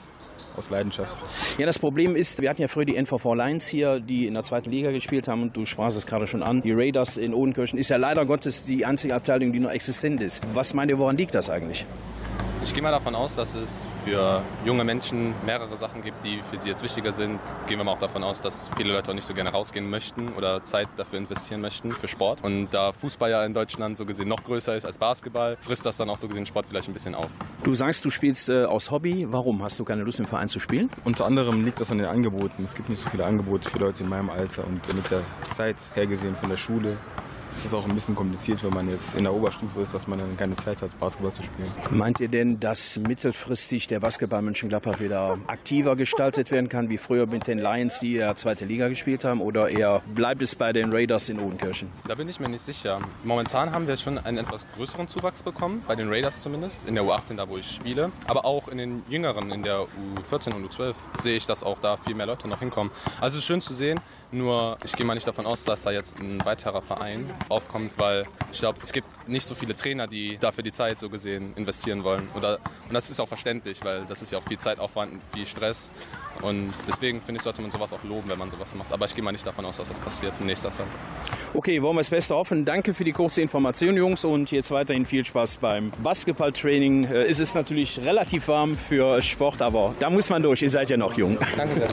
aus 0.58 0.70
Leidenschaft. 0.70 1.12
Ja, 1.58 1.66
das 1.66 1.80
Problem 1.80 2.16
ist, 2.16 2.42
wir 2.42 2.50
hatten 2.50 2.62
ja 2.62 2.68
früher 2.68 2.86
die 2.86 2.96
NVV 2.96 3.34
Lions 3.34 3.68
hier, 3.68 4.00
die 4.00 4.28
in 4.28 4.34
der 4.34 4.44
zweiten 4.44 4.72
Liga 4.72 4.92
gespielt 4.92 5.28
haben 5.28 5.42
und 5.42 5.56
du 5.56 5.66
sprachst 5.66 5.98
es 5.98 6.06
gerade 6.06 6.28
schon 6.28 6.44
an. 6.44 6.62
Die 6.62 6.72
Raiders 6.72 7.18
in 7.18 7.34
Odenkirchen 7.34 7.78
ist 7.80 7.90
ja 7.90 7.98
leider 7.98 8.26
Gottes 8.26 8.66
die 8.66 8.86
einzige 8.86 9.16
Abteilung, 9.16 9.54
die 9.54 9.60
noch 9.60 9.72
existent 9.72 10.22
ist. 10.22 10.44
Was 10.54 10.74
meint 10.74 10.92
ihr, 10.92 10.98
woran 10.98 11.18
liegt 11.18 11.36
das 11.36 11.50
eigentlich? 11.50 11.86
Ich 12.66 12.74
gehe 12.74 12.82
mal 12.82 12.90
davon 12.90 13.14
aus, 13.14 13.36
dass 13.36 13.54
es 13.54 13.86
für 14.04 14.42
junge 14.66 14.84
Menschen 14.84 15.36
mehrere 15.46 15.78
Sachen 15.78 16.02
gibt, 16.02 16.26
die 16.26 16.42
für 16.42 16.60
sie 16.60 16.70
jetzt 16.70 16.82
wichtiger 16.82 17.12
sind. 17.12 17.40
Gehen 17.68 17.78
wir 17.78 17.84
mal 17.84 17.92
auch 17.92 18.00
davon 18.00 18.24
aus, 18.24 18.42
dass 18.42 18.72
viele 18.76 18.92
Leute 18.92 19.12
auch 19.12 19.14
nicht 19.14 19.28
so 19.28 19.36
gerne 19.36 19.52
rausgehen 19.52 19.88
möchten 19.88 20.30
oder 20.30 20.64
Zeit 20.64 20.88
dafür 20.98 21.20
investieren 21.20 21.62
möchten 21.62 21.92
für 21.92 22.08
Sport. 22.08 22.44
Und 22.44 22.72
da 22.72 22.92
Fußball 22.92 23.30
ja 23.30 23.46
in 23.46 23.54
Deutschland 23.54 23.98
so 23.98 24.06
gesehen 24.06 24.28
noch 24.28 24.44
größer 24.44 24.76
ist 24.76 24.84
als 24.84 24.98
Basketball, 24.98 25.58
frisst 25.62 25.86
das 25.86 25.98
dann 25.98 26.10
auch 26.10 26.18
so 26.18 26.28
gesehen 26.28 26.48
Sport 26.48 26.66
vielleicht 26.68 26.88
ein 26.88 26.94
bisschen 26.94 27.14
auf. 27.14 27.30
Du 27.64 27.76
sagst, 27.76 28.04
du 28.04 28.10
spielst 28.10 28.50
äh, 28.50 28.66
aus 28.66 28.90
Hobby. 28.90 29.28
Warum? 29.30 29.62
Hast 29.62 29.78
du 29.80 29.86
keine 29.86 30.02
Lust 30.02 30.20
im 30.20 30.26
Verein 30.26 30.50
zu 30.50 30.60
spielen? 30.60 30.90
Unter 31.04 31.28
anderem 31.28 31.64
liegt 31.66 31.80
das 31.80 31.92
an 31.92 32.00
den 32.00 32.08
Angeboten. 32.08 32.66
Es 32.66 32.74
gibt 32.74 32.90
nicht 32.90 33.00
so 33.00 33.08
viele 33.12 33.26
Angebote 33.26 33.70
für 33.70 33.78
Leute 33.78 34.02
in 34.02 34.10
meinem 34.10 34.32
Alter 34.32 34.66
und 34.66 34.82
mit 34.96 35.12
der 35.12 35.22
Zeit 35.56 35.78
hergesehen 35.94 36.36
von 36.36 36.50
der 36.50 36.58
Schule 36.58 36.98
ist 37.56 37.66
es 37.66 37.74
auch 37.74 37.86
ein 37.88 37.96
bisschen 37.96 38.16
kompliziert, 38.16 38.64
wenn 38.64 38.74
man 38.74 38.90
jetzt 38.90 39.16
in 39.16 39.24
der 39.24 39.34
Oberstufe 39.34 39.82
ist, 39.82 39.94
dass 39.94 40.08
man 40.08 40.20
dann 40.20 40.36
keine 40.38 40.56
Zeit 40.58 40.82
hat, 40.82 40.98
Basketball 41.00 41.34
zu 41.34 41.44
spielen. 41.44 41.72
Meint 41.92 42.20
ihr 42.20 42.28
denn, 42.28 42.60
dass 42.60 43.00
mittelfristig 43.00 43.88
der 43.88 44.00
Basketball 44.00 44.42
Mönchengladbach 44.42 45.00
wieder 45.00 45.38
aktiver 45.48 45.96
gestaltet 45.96 46.52
werden 46.52 46.70
kann, 46.70 46.90
wie 46.90 46.98
früher 46.98 47.26
mit 47.26 47.48
den 47.48 47.60
Lions, 47.60 48.00
die 48.00 48.14
ja 48.14 48.36
zweite 48.36 48.66
Liga 48.66 48.88
gespielt 48.88 49.24
haben, 49.24 49.42
oder 49.42 49.70
eher 49.70 50.02
bleibt 50.14 50.42
es 50.42 50.56
bei 50.56 50.74
den 50.74 50.92
Raiders 50.92 51.30
in 51.30 51.40
Odenkirchen? 51.40 51.90
Da 52.08 52.16
bin 52.16 52.28
ich 52.28 52.40
mir 52.40 52.50
nicht 52.50 52.64
sicher. 52.64 53.00
Momentan 53.24 53.72
haben 53.72 53.88
wir 53.88 53.98
schon 53.98 54.18
einen 54.18 54.40
etwas 54.40 54.66
größeren 54.76 55.08
Zuwachs 55.08 55.44
bekommen, 55.44 55.84
bei 55.88 55.96
den 55.96 56.10
Raiders 56.10 56.42
zumindest, 56.42 56.82
in 56.88 56.96
der 56.96 57.04
U18, 57.04 57.36
da 57.36 57.48
wo 57.48 57.58
ich 57.58 57.70
spiele. 57.70 58.12
Aber 58.28 58.46
auch 58.46 58.68
in 58.68 58.78
den 58.78 59.04
Jüngeren, 59.10 59.52
in 59.52 59.64
der 59.64 59.88
U14 60.30 60.54
und 60.54 60.72
U12, 60.72 60.96
sehe 61.20 61.36
ich, 61.36 61.46
dass 61.46 61.64
auch 61.64 61.80
da 61.80 61.98
viel 61.98 62.16
mehr 62.16 62.26
Leute 62.26 62.48
noch 62.48 62.60
hinkommen. 62.60 62.92
Also 63.22 63.38
es 63.38 63.44
ist 63.44 63.48
schön 63.48 63.62
zu 63.62 63.74
sehen, 63.74 64.00
nur 64.32 64.78
ich 64.84 64.94
gehe 64.94 65.06
mal 65.06 65.14
nicht 65.14 65.28
davon 65.28 65.46
aus, 65.46 65.64
dass 65.64 65.84
da 65.84 65.92
jetzt 65.92 66.20
ein 66.20 66.44
weiterer 66.46 66.82
Verein 66.82 67.30
aufkommt, 67.50 67.94
weil 67.98 68.26
ich 68.52 68.60
glaube, 68.60 68.80
es 68.84 68.92
gibt 68.92 69.08
nicht 69.28 69.48
so 69.48 69.56
viele 69.56 69.76
Trainer, 69.76 70.08
die 70.08 70.38
dafür 70.38 70.64
die 70.64 70.72
Zeit 70.72 71.00
so 71.00 71.10
gesehen 71.10 71.54
investieren 71.56 72.04
wollen. 72.04 72.28
Oder, 72.36 72.60
und 72.88 72.94
das 72.94 73.10
ist 73.10 73.20
auch 73.20 73.28
verständlich, 73.28 73.84
weil 73.84 74.06
das 74.06 74.22
ist 74.22 74.32
ja 74.32 74.40
auch 74.40 74.44
viel 74.44 74.58
Zeitaufwand 74.58 75.14
und 75.14 75.22
viel 75.34 75.46
Stress. 75.46 75.92
Und 76.42 76.74
deswegen 76.88 77.22
finde 77.22 77.40
ich, 77.40 77.44
sollte 77.44 77.62
man 77.62 77.72
sowas 77.72 77.94
auch 77.94 78.04
loben, 78.04 78.30
wenn 78.30 78.38
man 78.38 78.52
sowas 78.52 78.76
macht. 78.76 78.92
Aber 78.92 79.06
ich 79.06 79.16
gehe 79.16 79.24
mal 79.24 79.32
nicht 79.32 79.48
davon 79.48 79.66
aus, 79.66 79.78
dass 79.78 79.88
das 79.88 80.00
passiert 80.00 80.34
in 80.40 80.48
nächster 80.48 80.72
Zeit. 80.72 80.86
Okay, 81.54 81.82
wollen 81.82 81.96
wir 81.96 82.02
das 82.02 82.10
Beste 82.10 82.36
hoffen. 82.36 82.66
Danke 82.66 82.94
für 82.94 83.04
die 83.04 83.14
kurze 83.14 83.42
Information, 83.42 83.96
Jungs, 83.96 84.26
und 84.26 84.52
jetzt 84.52 84.72
weiterhin 84.72 85.06
viel 85.06 85.24
Spaß 85.24 85.60
beim 85.60 85.92
Basketballtraining. 86.04 87.06
Äh, 87.06 87.28
ist 87.28 87.40
es 87.40 87.54
natürlich 87.54 88.00
relativ 88.04 88.48
warm 88.48 88.76
für 88.76 89.22
Sport, 89.22 89.62
aber 89.62 89.96
da 90.00 90.10
muss 90.10 90.30
man 90.30 90.44
durch. 90.44 90.62
Ihr 90.62 90.70
seid 90.70 90.90
ja 90.90 90.98
noch 90.98 91.18
jung. 91.18 91.38
Danke. 91.58 91.90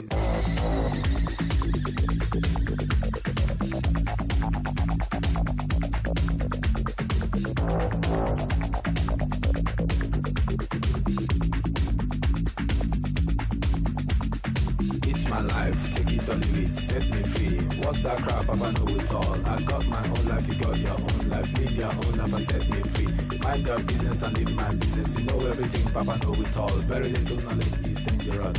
That 18.01 18.17
crap? 18.17 18.49
I 18.49 18.55
know 18.55 18.87
it 18.95 19.13
all. 19.13 19.47
I 19.47 19.61
got 19.61 19.85
my 19.87 20.07
own 20.07 20.25
life, 20.27 20.47
you 20.47 20.55
got 20.55 20.77
your 20.77 20.91
own 20.91 21.29
life. 21.29 21.53
Live 21.59 21.71
your 21.75 21.91
own 21.91 22.17
life 22.17 22.33
and 22.33 22.43
set 22.43 22.69
me 22.69 22.81
free. 22.93 23.37
Mind 23.39 23.65
your 23.67 23.79
business 23.79 24.21
and 24.23 24.37
live 24.37 24.55
my 24.55 24.69
business. 24.75 25.17
You 25.17 25.25
know 25.25 25.39
everything, 25.45 25.91
Papa 25.93 26.17
know 26.25 26.33
it 26.33 26.57
all. 26.57 26.77
Very 26.89 27.09
little 27.09 27.37
knowledge 27.37 27.87
is 27.87 28.01
dangerous. 28.01 28.57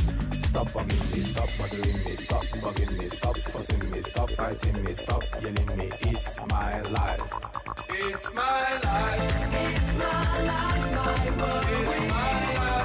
Stop 0.49 0.69
bugging 0.69 1.11
me, 1.11 1.19
stop 1.23 1.49
bothering 1.57 2.03
me, 2.05 2.15
stop 2.15 2.45
bugging 2.63 2.97
me, 2.97 3.09
stop 3.09 3.37
fussing 3.37 3.91
me, 3.91 4.01
stop 4.01 4.29
fighting 4.31 4.83
me, 4.83 4.93
stop 4.93 5.23
yelling 5.41 5.77
me. 5.77 5.91
It's 6.01 6.39
my 6.47 6.81
life. 6.81 7.21
It's 7.89 8.33
my 8.33 8.79
life. 8.83 9.21
It's 9.53 9.93
my 9.99 10.41
life, 10.49 10.91
my 10.95 11.29
world. 11.37 11.65
It's 11.67 12.13
my 12.13 12.53
life. 12.55 12.84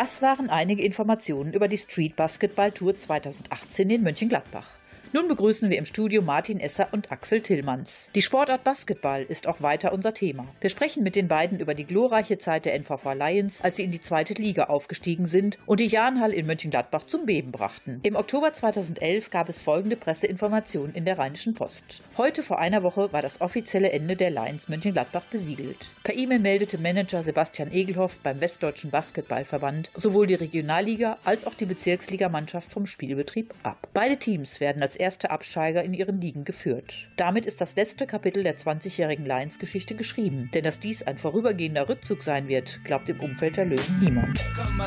Das 0.03 0.21
waren 0.21 0.51
einige 0.51 0.83
Informationen 0.83 1.53
über 1.53 1.69
die 1.69 1.79
Street 1.79 2.17
Basketball 2.17 2.73
Tour 2.73 2.97
2018 2.97 3.89
in 3.89 4.03
Mönchengladbach. 4.03 4.67
Nun 5.15 5.29
begrüßen 5.29 5.69
wir 5.69 5.77
im 5.77 5.85
Studio 5.85 6.23
Martin 6.23 6.59
Esser 6.59 6.89
und 6.93 7.13
Axel 7.13 7.43
Tillmanns. 7.43 8.09
Die 8.15 8.23
Sportart 8.23 8.65
Basketball 8.65 9.23
ist 9.23 9.47
auch 9.47 9.61
weiter 9.61 9.93
unser 9.93 10.15
Thema. 10.15 10.47
Wir 10.63 10.71
sprechen 10.71 11.03
mit 11.03 11.17
den 11.17 11.29
beiden 11.29 11.61
über 11.61 11.75
die 11.75 11.85
glorreiche 11.85 12.39
Zeit 12.39 12.65
der 12.65 12.73
NVV 12.77 13.13
Lions, 13.13 13.61
als 13.61 13.77
sie 13.77 13.85
in 13.85 13.91
die 13.91 14.01
zweite 14.01 14.33
Liga 14.33 14.65
aufgestiegen 14.65 15.27
sind 15.27 15.59
und 15.67 15.81
die 15.81 15.87
Jahnhall 15.87 16.33
in 16.33 16.47
Mönchengladbach 16.47 17.05
zum 17.05 17.27
Beben 17.27 17.53
brachten. 17.53 18.01
Im 18.03 18.17
Oktober 18.17 18.55
2011 18.55 19.29
gab 19.29 19.51
es 19.51 19.61
folgende 19.61 19.97
Presseinformation 19.97 20.95
in 20.95 21.05
der 21.05 21.19
Rheinischen 21.19 21.53
Post. 21.53 22.01
Heute 22.17 22.43
vor 22.43 22.59
einer 22.59 22.83
Woche 22.83 23.13
war 23.13 23.21
das 23.21 23.43
offizielle 23.43 23.93
Ende 23.93 24.17
der 24.17 24.31
Lions 24.31 24.71
Mönchengladbach 24.71 25.25
besiegelt. 25.25 25.77
Per 26.05 26.17
E-Mail 26.17 26.39
meldete 26.39 26.79
Manager 26.79 27.23
Sebastian 27.23 27.71
Egelhoff 27.71 28.17
beim 28.23 28.41
Westdeutschen 28.41 28.91
Basketballverband 28.91 29.91
sowohl 29.93 30.27
die 30.27 30.37
Regionalliga 30.37 31.19
als 31.25 31.47
auch 31.47 31.55
die 31.55 31.67
Bezirksligamannschaft 31.67 32.73
vom 32.73 32.87
Spielbetrieb 32.87 33.53
ab. 33.63 33.77
Beide 33.93 34.17
Teams 34.17 34.59
werden 34.59 34.81
als 34.81 35.02
erste 35.03 35.31
Absteiger 35.31 35.83
in 35.83 35.93
ihren 35.93 36.21
Ligen 36.21 36.45
geführt. 36.45 37.11
Damit 37.17 37.45
ist 37.45 37.61
das 37.61 37.75
letzte 37.75 38.07
Kapitel 38.07 38.45
der 38.45 38.57
20-jährigen 38.57 39.27
Lions-Geschichte 39.27 39.97
geschrieben. 39.97 40.49
Denn 40.55 40.63
dass 40.63 40.79
dies 40.79 41.03
ein 41.03 41.19
vorübergehender 41.19 41.89
Rückzug 41.89 42.23
sein 42.23 42.47
wird, 42.47 42.79
glaubt 42.85 43.09
im 43.09 43.21
Umfeld 43.21 43.57
der 43.57 43.67
Löwen 43.67 43.99
niemand. 44.01 44.41
Come, 44.55 44.87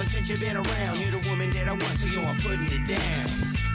Ever 0.00 0.08
since 0.08 0.30
you've 0.30 0.40
been 0.40 0.56
around, 0.56 0.98
you're 0.98 1.20
the 1.20 1.28
woman 1.28 1.50
that 1.50 1.68
I 1.68 1.72
want, 1.72 1.84
so 2.00 2.08
yo, 2.08 2.24
I'm 2.24 2.38
putting 2.38 2.64
it 2.72 2.88
down. 2.88 3.26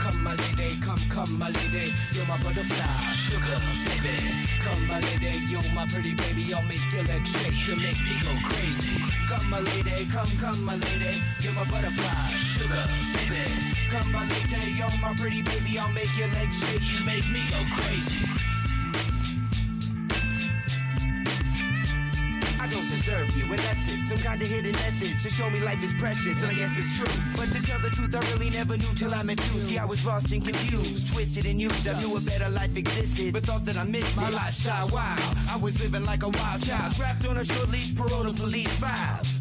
Come, 0.02 0.24
my 0.24 0.34
lady, 0.34 0.74
come, 0.80 0.98
come, 1.08 1.38
my 1.38 1.50
lady, 1.50 1.94
you're 2.10 2.26
my 2.26 2.36
butterfly, 2.42 2.82
sugar, 3.14 3.62
baby. 3.86 4.18
Come, 4.58 4.88
my 4.88 4.98
lady, 4.98 5.38
you're 5.46 5.62
my 5.72 5.86
pretty 5.86 6.14
baby, 6.14 6.52
I'll 6.52 6.64
make 6.66 6.82
your 6.92 7.04
legs 7.04 7.30
shake, 7.30 7.68
you 7.68 7.76
make 7.76 8.02
me 8.02 8.18
go 8.26 8.34
crazy. 8.42 8.98
Come, 9.30 9.50
my 9.50 9.60
lady, 9.60 10.06
come, 10.10 10.26
come, 10.42 10.64
my 10.64 10.74
lady, 10.74 11.22
you're 11.38 11.54
my 11.54 11.62
butterfly, 11.70 12.26
sugar, 12.58 12.82
baby. 13.14 13.46
Come, 13.94 14.10
my 14.10 14.26
lady, 14.26 14.72
you're 14.74 14.90
my 14.98 15.14
pretty 15.14 15.42
baby, 15.42 15.78
I'll 15.78 15.92
make 15.92 16.10
your 16.18 16.26
legs 16.34 16.58
shake, 16.58 16.82
you 16.82 17.06
make 17.06 17.30
me 17.30 17.46
go 17.54 17.62
crazy. 17.70 18.26
Don't 23.06 23.36
you, 23.36 23.52
it. 23.52 23.60
Some 24.08 24.18
kind 24.18 24.42
of 24.42 24.48
hidden 24.48 24.72
message 24.72 25.22
to 25.22 25.30
show 25.30 25.48
me 25.48 25.60
life 25.60 25.80
is 25.80 25.92
precious, 25.94 26.42
and 26.42 26.50
I 26.50 26.54
guess 26.54 26.76
it's 26.76 26.98
true. 26.98 27.22
But 27.36 27.46
to 27.52 27.62
tell 27.62 27.78
the 27.78 27.90
truth, 27.90 28.12
I 28.12 28.20
really 28.32 28.50
never 28.50 28.76
knew 28.76 28.92
till 28.96 29.14
I 29.14 29.22
met 29.22 29.38
you. 29.54 29.60
See, 29.60 29.78
I 29.78 29.84
was 29.84 30.04
lost 30.04 30.32
and 30.32 30.44
confused, 30.44 31.12
twisted 31.12 31.46
and 31.46 31.60
used. 31.60 31.86
I 31.86 31.96
knew 32.00 32.16
a 32.16 32.20
better 32.20 32.48
life 32.48 32.76
existed, 32.76 33.32
but 33.32 33.44
thought 33.44 33.64
that 33.66 33.76
I 33.76 33.84
missed 33.84 34.16
my 34.16 34.28
lifestyle. 34.30 34.88
Wild, 34.88 35.20
I 35.48 35.56
was 35.56 35.80
living 35.80 36.04
like 36.04 36.24
a 36.24 36.30
wild 36.30 36.62
child, 36.64 36.96
trapped 36.96 37.28
on 37.28 37.36
a 37.36 37.44
short 37.44 37.68
leash, 37.70 37.94
paroled 37.94 38.36
to 38.36 38.42
police 38.42 38.74
files. 38.80 39.40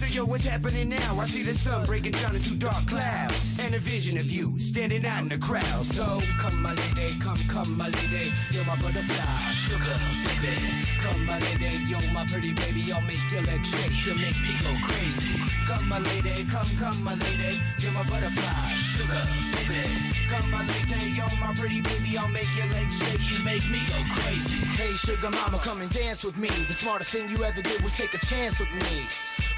So 0.00 0.06
yo, 0.06 0.24
what's 0.24 0.44
happening 0.44 0.88
now? 0.88 1.20
I 1.20 1.24
see 1.24 1.42
the 1.44 1.54
sun 1.54 1.84
breaking 1.84 2.12
down 2.12 2.34
into 2.34 2.56
dark 2.56 2.86
clouds 2.88 3.55
And 3.66 3.74
a 3.74 3.80
vision 3.80 4.16
of 4.16 4.30
you 4.30 4.56
standing 4.60 5.04
out 5.04 5.22
in 5.22 5.28
the 5.28 5.38
crowd. 5.38 5.84
So 5.86 6.20
come 6.38 6.62
my 6.62 6.72
lady, 6.72 7.18
come, 7.18 7.36
come 7.48 7.76
my 7.76 7.88
lady 7.88 8.30
You're 8.52 8.64
my 8.64 8.76
butterfly, 8.76 9.38
sugar, 9.66 9.98
baby. 10.40 10.56
Come 11.02 11.26
my 11.26 11.40
lady, 11.40 11.74
you're 11.88 12.12
my 12.12 12.24
pretty 12.26 12.52
baby 12.52 12.92
I'll 12.92 13.00
make 13.00 13.18
your 13.32 13.42
legs 13.42 13.68
shake, 13.68 14.06
you 14.06 14.14
make 14.14 14.40
me 14.40 14.54
go 14.62 14.70
crazy. 14.86 15.42
Come 15.66 15.88
my 15.88 15.98
lady, 15.98 16.44
come, 16.44 16.68
come 16.78 17.02
my 17.02 17.14
lady 17.14 17.58
You're 17.80 17.90
my 17.90 18.04
butterfly, 18.04 18.66
sugar, 18.94 19.26
baby. 19.66 19.82
Come 20.30 20.48
my 20.48 20.64
lady, 20.64 21.10
you're 21.10 21.26
my 21.40 21.52
pretty 21.56 21.80
baby 21.80 22.18
I'll 22.18 22.28
make 22.28 22.46
your 22.56 22.66
legs 22.66 22.96
shake, 22.96 23.32
you 23.32 23.44
make 23.44 23.68
me 23.68 23.80
go 23.88 24.14
crazy. 24.14 24.64
Hey 24.78 24.92
sugar 24.92 25.30
mama, 25.30 25.58
come 25.58 25.80
and 25.80 25.90
dance 25.90 26.22
with 26.22 26.38
me. 26.38 26.50
The 26.68 26.74
smartest 26.74 27.10
thing 27.10 27.28
you 27.30 27.42
ever 27.42 27.62
did 27.62 27.80
was 27.82 27.96
take 27.96 28.14
a 28.14 28.24
chance 28.26 28.60
with 28.60 28.70
me. 28.70 29.08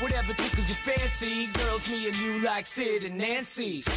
Whatever 0.01 0.33
tickles 0.33 0.69
your 0.69 0.77
fancy, 0.77 1.47
girls, 1.49 1.91
me 1.91 2.07
and 2.07 2.17
you 2.19 2.41
like 2.45 2.67
Sid 2.67 3.03
and 3.03 3.19
Nancy. 3.19 3.83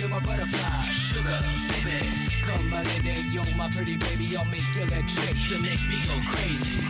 You're 0.00 0.08
my 0.08 0.18
butterfly, 0.20 0.82
sugar, 0.92 1.38
baby. 1.68 2.00
Come, 2.46 2.70
my 2.70 2.82
lady, 2.82 3.20
you're 3.30 3.44
my 3.54 3.68
pretty 3.68 3.98
baby. 3.98 4.34
I'll 4.34 4.46
make 4.46 4.62
legs 4.74 5.12
shake. 5.12 5.36
You 5.50 5.58
make 5.60 5.78
me 5.90 6.00
go 6.08 6.18
crazy. 6.26 6.80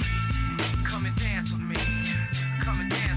Come 0.84 1.06
and 1.06 1.16
dance 1.16 1.50
with 1.50 1.60
me. 1.60 1.74
Come 2.60 2.82
and 2.82 2.88
dance 2.88 3.09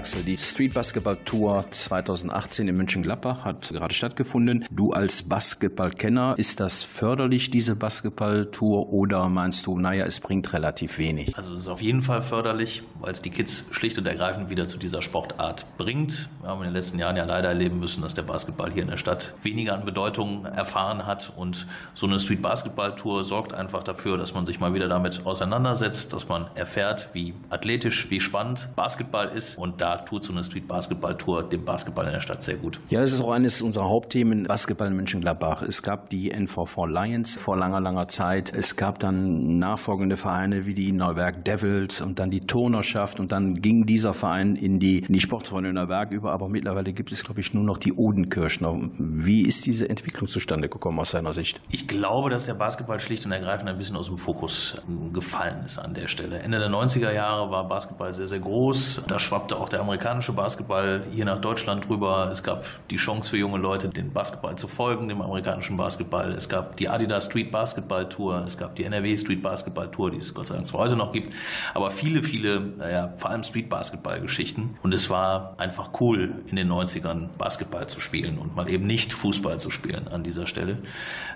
Axel, 0.00 0.22
die 0.22 0.38
Street 0.38 0.72
Basketball 0.72 1.18
Tour 1.26 1.66
2018 1.70 2.66
in 2.68 2.74
Mönchengladbach 2.74 3.44
hat 3.44 3.68
gerade 3.68 3.92
stattgefunden. 3.92 4.64
Du 4.70 4.92
als 4.92 5.24
Basketballkenner, 5.24 6.36
ist 6.38 6.58
das 6.58 6.82
förderlich, 6.82 7.50
diese 7.50 7.76
Basketball-Tour, 7.76 8.94
oder 8.94 9.28
meinst 9.28 9.66
du, 9.66 9.78
naja, 9.78 10.06
es 10.06 10.20
bringt 10.20 10.54
relativ 10.54 10.96
wenig? 10.96 11.36
Also 11.36 11.52
es 11.52 11.60
ist 11.60 11.68
auf 11.68 11.82
jeden 11.82 12.00
Fall 12.00 12.22
förderlich, 12.22 12.82
weil 12.98 13.12
es 13.12 13.20
die 13.20 13.28
Kids 13.28 13.66
schlicht 13.72 13.98
und 13.98 14.06
ergreifend 14.06 14.48
wieder 14.48 14.66
zu 14.66 14.78
dieser 14.78 15.02
Sportart 15.02 15.66
bringt. 15.76 16.30
Wir 16.40 16.48
haben 16.48 16.60
in 16.60 16.68
den 16.68 16.72
letzten 16.72 16.98
Jahren 16.98 17.18
ja 17.18 17.26
leider 17.26 17.48
erleben 17.48 17.78
müssen, 17.78 18.00
dass 18.00 18.14
der 18.14 18.22
Basketball 18.22 18.72
hier 18.72 18.84
in 18.84 18.88
der 18.88 18.96
Stadt 18.96 19.34
weniger 19.42 19.74
an 19.74 19.84
Bedeutung 19.84 20.46
erfahren 20.46 21.04
hat. 21.04 21.30
Und 21.36 21.66
so 21.92 22.06
eine 22.06 22.18
Street 22.20 22.40
Basketball 22.40 22.96
Tour 22.96 23.22
sorgt 23.22 23.52
einfach 23.52 23.82
dafür, 23.82 24.16
dass 24.16 24.32
man 24.32 24.46
sich 24.46 24.60
mal 24.60 24.72
wieder 24.72 24.88
damit 24.88 25.26
auseinandersetzt, 25.26 26.14
dass 26.14 26.26
man 26.26 26.46
erfährt, 26.54 27.10
wie 27.12 27.34
athletisch, 27.50 28.08
wie 28.08 28.22
spannend 28.22 28.70
Basketball 28.76 29.28
ist. 29.28 29.58
Und 29.58 29.82
da 29.82 29.89
tut 29.98 30.24
so 30.24 30.32
eine 30.32 30.44
Street 30.44 30.66
Basketball 30.66 31.16
Tour 31.16 31.42
dem 31.42 31.64
Basketball 31.64 32.06
in 32.06 32.12
der 32.12 32.20
Stadt 32.20 32.42
sehr 32.42 32.56
gut. 32.56 32.80
Ja, 32.88 33.00
das 33.00 33.12
ist 33.12 33.20
auch 33.20 33.30
eines 33.30 33.62
unserer 33.62 33.88
Hauptthemen, 33.88 34.44
Basketball 34.44 34.88
in 34.88 34.96
Mönchengladbach. 34.96 35.62
Es 35.62 35.82
gab 35.82 36.10
die 36.10 36.30
NVV 36.30 36.86
Lions 36.86 37.36
vor 37.36 37.56
langer, 37.56 37.80
langer 37.80 38.08
Zeit. 38.08 38.52
Es 38.54 38.76
gab 38.76 38.98
dann 38.98 39.58
nachfolgende 39.58 40.16
Vereine 40.16 40.66
wie 40.66 40.74
die 40.74 40.92
Neuwerk 40.92 41.44
Devils 41.44 42.00
und 42.00 42.18
dann 42.18 42.30
die 42.30 42.40
Turnerschaft 42.40 43.20
und 43.20 43.32
dann 43.32 43.60
ging 43.62 43.86
dieser 43.86 44.14
Verein 44.14 44.56
in 44.56 44.78
die, 44.78 44.98
in 45.00 45.12
die 45.12 45.20
Sportfreunde 45.20 45.72
Neuwerk 45.72 46.10
über, 46.10 46.32
aber 46.32 46.48
mittlerweile 46.48 46.92
gibt 46.92 47.12
es, 47.12 47.24
glaube 47.24 47.40
ich, 47.40 47.54
nur 47.54 47.64
noch 47.64 47.78
die 47.78 47.92
Odenkirchner. 47.92 48.90
Wie 48.98 49.42
ist 49.42 49.66
diese 49.66 49.88
Entwicklung 49.88 50.28
zustande 50.28 50.68
gekommen 50.68 50.98
aus 51.00 51.10
seiner 51.10 51.32
Sicht? 51.32 51.60
Ich 51.70 51.88
glaube, 51.88 52.30
dass 52.30 52.46
der 52.46 52.54
Basketball 52.54 53.00
schlicht 53.00 53.24
und 53.24 53.32
ergreifend 53.32 53.68
ein 53.68 53.78
bisschen 53.78 53.96
aus 53.96 54.06
dem 54.06 54.18
Fokus 54.18 54.76
gefallen 55.12 55.64
ist 55.64 55.78
an 55.78 55.94
der 55.94 56.08
Stelle. 56.08 56.40
Ende 56.40 56.58
der 56.58 56.68
90er 56.68 57.12
Jahre 57.12 57.50
war 57.50 57.66
Basketball 57.66 58.12
sehr, 58.14 58.26
sehr 58.26 58.40
groß. 58.40 59.04
Da 59.08 59.18
schwappte 59.18 59.56
auch 59.58 59.68
der 59.72 59.80
amerikanische 59.80 60.32
Basketball 60.32 61.04
hier 61.10 61.24
nach 61.24 61.40
Deutschland 61.40 61.88
rüber. 61.88 62.28
Es 62.32 62.42
gab 62.42 62.64
die 62.90 62.96
Chance 62.96 63.30
für 63.30 63.36
junge 63.36 63.58
Leute, 63.58 63.88
den 63.88 64.12
Basketball 64.12 64.56
zu 64.56 64.68
folgen, 64.68 65.08
dem 65.08 65.20
amerikanischen 65.20 65.76
Basketball. 65.76 66.32
Es 66.32 66.48
gab 66.48 66.76
die 66.76 66.88
Adidas 66.88 67.26
Street 67.26 67.50
Basketball 67.50 68.08
Tour, 68.08 68.44
es 68.46 68.58
gab 68.58 68.74
die 68.76 68.84
NRW 68.84 69.16
Street 69.16 69.42
Basketball 69.42 69.90
Tour, 69.90 70.10
die 70.10 70.18
es 70.18 70.34
Gott 70.34 70.46
sei 70.46 70.54
Dank 70.54 70.66
zwar 70.66 70.80
heute 70.82 70.96
noch 70.96 71.12
gibt, 71.12 71.34
aber 71.74 71.90
viele, 71.90 72.22
viele, 72.22 72.60
naja, 72.60 73.12
vor 73.16 73.30
allem 73.30 73.42
Street 73.42 73.68
Basketball 73.68 74.20
Geschichten. 74.20 74.78
Und 74.82 74.94
es 74.94 75.10
war 75.10 75.54
einfach 75.58 75.90
cool, 76.00 76.42
in 76.46 76.56
den 76.56 76.70
90ern 76.70 77.28
Basketball 77.38 77.86
zu 77.88 78.00
spielen 78.00 78.38
und 78.38 78.56
mal 78.56 78.68
eben 78.68 78.86
nicht 78.86 79.12
Fußball 79.12 79.58
zu 79.58 79.70
spielen 79.70 80.08
an 80.08 80.22
dieser 80.22 80.46
Stelle. 80.46 80.78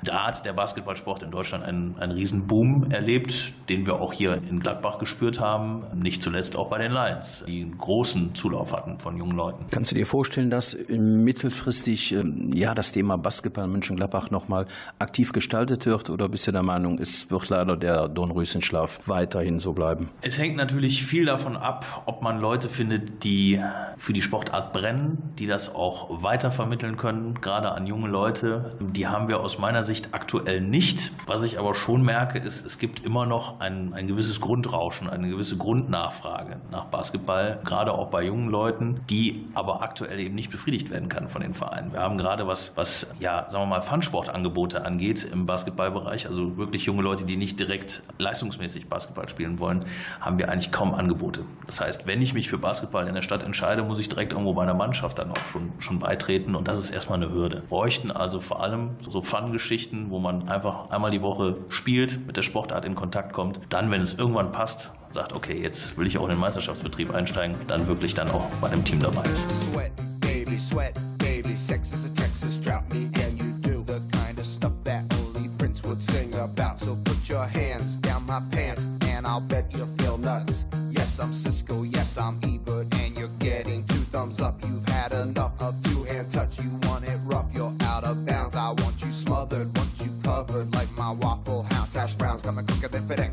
Da 0.03 0.27
hat 0.27 0.44
der 0.44 0.53
Basketballsport 0.53 1.23
in 1.23 1.31
Deutschland 1.31 1.64
einen, 1.64 1.97
einen 1.99 2.12
riesen 2.12 2.47
Boom 2.47 2.90
erlebt, 2.90 3.53
den 3.68 3.87
wir 3.87 4.01
auch 4.01 4.12
hier 4.12 4.35
in 4.35 4.61
Gladbach 4.61 4.99
gespürt 4.99 5.40
haben, 5.40 5.85
nicht 5.94 6.23
zuletzt 6.23 6.57
auch 6.57 6.68
bei 6.68 6.79
den 6.79 6.92
Lions, 6.92 7.44
die 7.47 7.62
einen 7.62 7.79
großen 7.79 8.24
Zulauf 8.33 8.73
hatten 8.73 8.99
von 8.99 9.17
jungen 9.17 9.37
Leuten. 9.37 9.65
Kannst 9.71 9.91
du 9.91 9.95
dir 9.95 10.07
vorstellen, 10.07 10.51
dass 10.51 10.77
mittelfristig 10.89 12.13
ähm, 12.13 12.51
ja 12.55 12.75
das 12.75 12.93
Thema 12.93 13.17
Basketball 13.17 13.65
in 13.65 13.73
Mönchengladbach 13.73 14.31
nochmal 14.31 14.67
aktiv 14.99 15.33
gestaltet 15.33 15.85
wird 15.87 16.11
oder 16.11 16.29
bist 16.29 16.47
du 16.47 16.53
der 16.53 16.63
Meinung, 16.63 16.99
es 16.99 17.31
wird 17.31 17.49
leider 17.49 17.77
der 17.77 18.09
Dornröschenschlaf 18.09 19.01
weiterhin 19.07 19.59
so 19.59 19.73
bleiben? 19.73 20.11
Es 20.23 20.39
hängt 20.39 20.57
natürlich 20.57 21.05
viel 21.05 21.27
davon 21.27 21.57
ab, 21.57 22.03
ob 22.07 22.23
man 22.23 22.41
Leute 22.41 22.69
findet, 22.69 23.25
die 23.25 23.61
für 23.97 24.13
die 24.13 24.23
Sportart 24.23 24.73
brennen, 24.73 25.35
die 25.39 25.47
das 25.47 25.75
auch 25.75 26.23
weiter 26.23 26.53
vermitteln 26.53 26.97
können, 26.97 27.41
gerade 27.41 27.73
an 27.73 27.87
junge 27.87 28.09
Leute. 28.09 28.71
Die 28.81 29.07
haben 29.07 29.29
wir 29.29 29.41
aus 29.41 29.59
meiner 29.59 29.83
Sicht 29.83 30.09
aktuell 30.13 30.61
nicht. 30.61 31.13
Was 31.27 31.45
ich 31.45 31.59
aber 31.59 31.75
schon 31.75 32.03
merke, 32.03 32.39
ist, 32.39 32.65
es 32.65 32.79
gibt 32.79 33.05
immer 33.05 33.27
noch 33.27 33.61
ein, 33.61 33.93
ein 33.95 34.07
gewisses 34.07 34.41
Grundrauschen, 34.41 35.09
eine 35.09 35.29
gewisse 35.29 35.57
Grundnachfrage 35.57 36.61
nach 36.71 36.87
Basketball, 36.87 37.61
gerade 37.65 37.93
auch 37.93 38.11
bei 38.14 38.22
jungen 38.22 38.48
Leuten, 38.48 39.00
die 39.11 39.44
aber 39.55 39.83
aktuell 39.83 40.20
eben 40.20 40.37
nicht 40.37 40.53
befriedigt 40.53 40.88
werden 40.88 41.09
kann 41.09 41.29
von 41.29 41.42
den 41.42 41.53
Vereinen. 41.53 41.92
Wir 41.92 41.98
haben 41.98 42.16
gerade 42.16 42.46
was, 42.46 42.77
was 42.77 43.12
ja, 43.18 43.50
sagen 43.50 43.64
wir 43.64 43.66
mal, 43.66 43.83
Funsportangebote 43.83 44.85
angeht 44.85 45.29
im 45.33 45.46
Basketballbereich, 45.46 46.29
also 46.29 46.57
wirklich 46.57 46.85
junge 46.85 47.03
Leute, 47.03 47.24
die 47.24 47.37
nicht 47.37 47.59
direkt 47.59 48.05
leistungsmäßig 48.18 48.88
Basketball 48.88 49.29
spielen 49.29 49.59
wollen, 49.59 49.87
haben 50.20 50.38
wir 50.38 50.48
eigentlich 50.48 50.70
kaum 50.70 50.94
Angebote. 50.94 51.44
Das 51.66 51.81
heißt, 51.81 52.07
wenn 52.07 52.22
ich 52.22 52.35
mich 52.35 52.48
für 52.48 52.59
Basketball 52.59 53.09
in 53.09 53.16
der 53.16 53.22
Stadt 53.22 53.42
entscheide, 53.42 53.83
muss 53.83 53.98
ich 53.98 54.09
direkt 54.09 54.31
irgendwo 54.31 54.55
bei 54.55 54.62
einer 54.62 54.74
Mannschaft 54.74 55.18
dann 55.18 55.33
auch 55.33 55.44
schon, 55.50 55.72
schon 55.81 55.98
beitreten 55.98 56.55
und 56.55 56.68
das 56.68 56.79
ist 56.79 56.90
erstmal 56.92 57.20
eine 57.20 57.33
Hürde. 57.33 57.64
Bräuchten 57.68 58.12
also 58.12 58.38
vor 58.38 58.62
allem 58.62 58.90
so 59.00 59.22
Fun-Geschichten, 59.22 60.11
wo 60.11 60.20
man 60.20 60.48
einfach 60.48 60.90
einmal 60.90 61.11
die 61.11 61.20
Woche 61.20 61.57
spielt, 61.68 62.24
mit 62.29 62.37
der 62.37 62.42
Sportart 62.42 62.85
in 62.85 62.94
Kontakt 62.94 63.33
kommt, 63.33 63.59
dann, 63.70 63.90
wenn 63.90 64.03
es 64.03 64.14
irgendwann 64.14 64.53
passt, 64.53 64.92
sagt, 65.14 65.33
okay, 65.33 65.62
jetzt 65.62 65.96
will 65.96 66.07
ich 66.07 66.18
auch 66.18 66.24
in 66.24 66.31
den 66.31 66.40
Meisterschaftsbetrieb 66.40 67.14
einsteigen, 67.14 67.57
dann 67.68 67.87
wirklich 67.87 68.14
dann 68.14 68.29
auch 68.31 68.44
bei 68.61 68.68
dem 68.68 68.85
Team 68.85 68.98
dabei 68.98 69.22
ist. 69.22 69.48
Sweat, 69.64 69.92
baby, 70.20 70.59
sweat, 70.59 70.94
baby, 71.18 71.55
sex 71.55 71.92
is 71.92 72.05
a 72.05 72.09
Texas 72.20 72.61
drought. 72.61 72.83
Me 72.92 73.09
and 73.24 73.38
you 73.38 73.53
do 73.62 73.85
the 73.87 74.00
kind 74.18 74.38
of 74.38 74.44
stuff 74.44 74.72
that 74.83 75.05
only 75.20 75.48
Prince 75.57 75.85
would 75.85 76.03
sing 76.03 76.35
about. 76.35 76.81
So 76.81 76.96
put 77.05 77.29
your 77.29 77.46
hands 77.46 77.96
down 77.98 78.27
my 78.27 78.40
pants, 78.50 78.85
and 79.07 79.24
I'll 79.24 79.40
bet 79.40 79.72
you'll 79.72 79.94
feel 79.98 80.18
nuts. 80.18 80.66
Yes, 80.90 81.20
I'm 81.20 81.33
Cisco, 81.33 81.85
yes, 81.85 82.18
I'm 82.18 82.40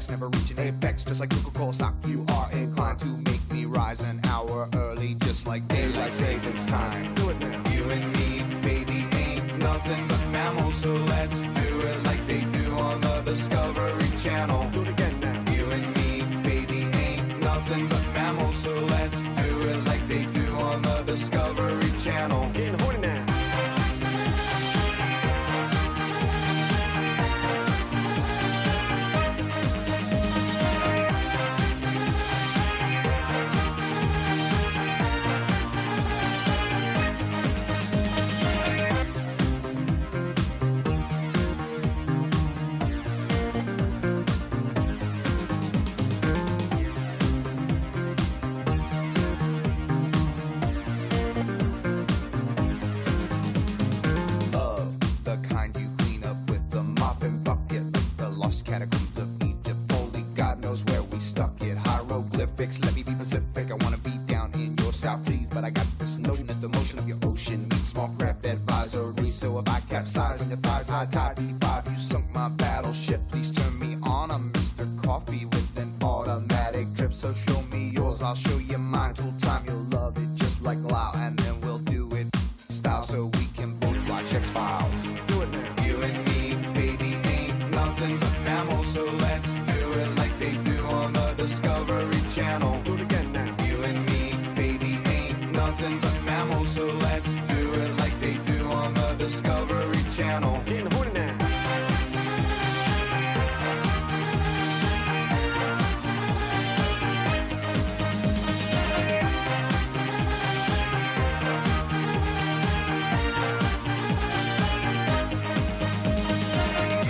never 0.10 0.28
reaching 0.30 0.60
apex. 0.60 1.04
Just 1.04 1.20
like 1.20 1.30
Coca-Cola 1.30 1.74
stock, 1.74 1.94
you 2.06 2.26
are 2.30 2.52
inclined 2.52 3.00
to 3.00 3.06
make 3.06 3.52
me 3.52 3.66
rise 3.66 4.02
an 4.02 4.20
so 96.72 96.86
let's 96.86 97.36
do 97.36 97.74
it 97.74 97.98
like 97.98 98.18
they 98.22 98.34
do 98.46 98.72
on 98.72 98.94
the 98.94 99.16
Discovery 99.18 100.06
Channel. 100.16 100.64
Getting 100.66 100.90
horny 100.92 101.12
now. 101.12 101.36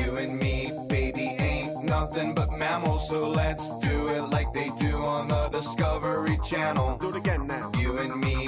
You 0.03 0.17
and 0.17 0.39
me, 0.39 0.71
baby, 0.87 1.35
ain't 1.37 1.83
nothing 1.83 2.33
but 2.33 2.51
mammals, 2.51 3.07
so 3.07 3.29
let's 3.29 3.69
do 3.77 4.07
it 4.07 4.23
like 4.23 4.51
they 4.53 4.71
do 4.79 5.03
on 5.05 5.27
the 5.27 5.49
Discovery 5.49 6.39
Channel. 6.43 6.97
Do 6.97 7.09
it 7.09 7.17
again 7.17 7.45
now. 7.45 7.71
You 7.77 7.99
and 7.99 8.19
me, 8.19 8.47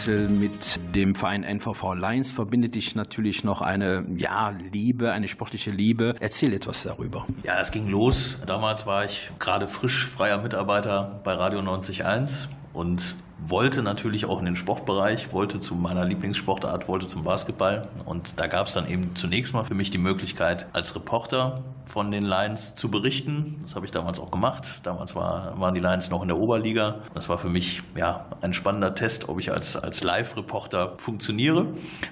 Axel, 0.00 0.28
mit 0.30 0.80
dem 0.94 1.14
Verein 1.14 1.42
NVV 1.42 1.92
Lions 1.92 2.32
verbindet 2.32 2.74
dich 2.74 2.94
natürlich 2.94 3.44
noch 3.44 3.60
eine 3.60 4.06
ja, 4.16 4.54
Liebe, 4.72 5.12
eine 5.12 5.28
sportliche 5.28 5.70
Liebe. 5.70 6.14
Erzähl 6.20 6.54
etwas 6.54 6.84
darüber. 6.84 7.26
Ja, 7.42 7.60
es 7.60 7.70
ging 7.70 7.86
los. 7.86 8.38
Damals 8.46 8.86
war 8.86 9.04
ich 9.04 9.30
gerade 9.38 9.68
frisch 9.68 10.06
freier 10.06 10.38
Mitarbeiter 10.38 11.20
bei 11.22 11.34
Radio 11.34 11.60
90.1 11.60 12.48
und 12.72 13.14
wollte 13.46 13.82
natürlich 13.82 14.26
auch 14.26 14.38
in 14.38 14.44
den 14.44 14.56
Sportbereich, 14.56 15.32
wollte 15.32 15.60
zu 15.60 15.74
meiner 15.74 16.04
Lieblingssportart, 16.04 16.88
wollte 16.88 17.08
zum 17.08 17.24
Basketball. 17.24 17.88
Und 18.04 18.38
da 18.38 18.46
gab 18.46 18.66
es 18.66 18.74
dann 18.74 18.88
eben 18.88 19.14
zunächst 19.16 19.54
mal 19.54 19.64
für 19.64 19.74
mich 19.74 19.90
die 19.90 19.98
Möglichkeit, 19.98 20.66
als 20.72 20.94
Reporter 20.94 21.62
von 21.86 22.10
den 22.10 22.24
Lions 22.24 22.74
zu 22.76 22.90
berichten. 22.90 23.56
Das 23.62 23.74
habe 23.74 23.84
ich 23.84 23.92
damals 23.92 24.20
auch 24.20 24.30
gemacht. 24.30 24.80
Damals 24.84 25.16
war, 25.16 25.58
waren 25.58 25.74
die 25.74 25.80
Lions 25.80 26.10
noch 26.10 26.22
in 26.22 26.28
der 26.28 26.38
Oberliga. 26.38 27.00
Das 27.14 27.28
war 27.28 27.38
für 27.38 27.48
mich 27.48 27.82
ja, 27.96 28.26
ein 28.40 28.52
spannender 28.52 28.94
Test, 28.94 29.28
ob 29.28 29.40
ich 29.40 29.52
als, 29.52 29.76
als 29.76 30.04
Live-Reporter 30.04 30.94
funktioniere. 30.98 31.66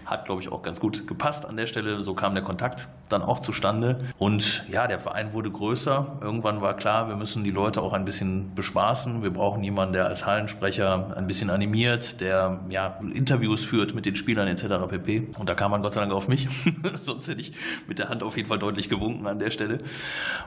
Hat, 0.04 0.24
glaube 0.24 0.42
ich, 0.42 0.50
auch 0.50 0.62
ganz 0.62 0.80
gut 0.80 1.06
gepasst 1.06 1.46
an 1.46 1.56
der 1.56 1.66
Stelle. 1.66 2.02
So 2.02 2.14
kam 2.14 2.34
der 2.34 2.42
Kontakt 2.42 2.88
dann 3.08 3.22
auch 3.22 3.40
zustande. 3.40 4.00
Und 4.18 4.66
ja, 4.70 4.86
der 4.86 4.98
Verein 4.98 5.32
wurde 5.32 5.50
größer. 5.50 6.18
Irgendwann 6.20 6.60
war 6.60 6.74
klar, 6.74 7.08
wir 7.08 7.16
müssen 7.16 7.44
die 7.44 7.50
Leute 7.50 7.80
auch 7.82 7.92
ein 7.92 8.04
bisschen 8.04 8.54
bespaßen. 8.54 9.22
Wir 9.22 9.32
brauchen 9.32 9.62
jemanden, 9.62 9.94
der 9.94 10.06
als 10.06 10.26
Hallensprecher 10.26 11.14
ein 11.18 11.26
bisschen 11.26 11.50
animiert, 11.50 12.20
der 12.20 12.60
ja, 12.68 12.98
Interviews 13.12 13.64
führt 13.64 13.92
mit 13.92 14.06
den 14.06 14.14
Spielern 14.14 14.46
etc. 14.46 14.88
pp. 14.88 15.28
Und 15.36 15.48
da 15.48 15.54
kam 15.54 15.72
man 15.72 15.82
Gott 15.82 15.92
sei 15.92 16.00
Dank 16.00 16.12
auf 16.12 16.28
mich. 16.28 16.48
Sonst 16.94 17.26
hätte 17.26 17.40
ich 17.40 17.52
mit 17.88 17.98
der 17.98 18.08
Hand 18.08 18.22
auf 18.22 18.36
jeden 18.36 18.48
Fall 18.48 18.60
deutlich 18.60 18.88
gewunken 18.88 19.26
an 19.26 19.40
der 19.40 19.50
Stelle. 19.50 19.80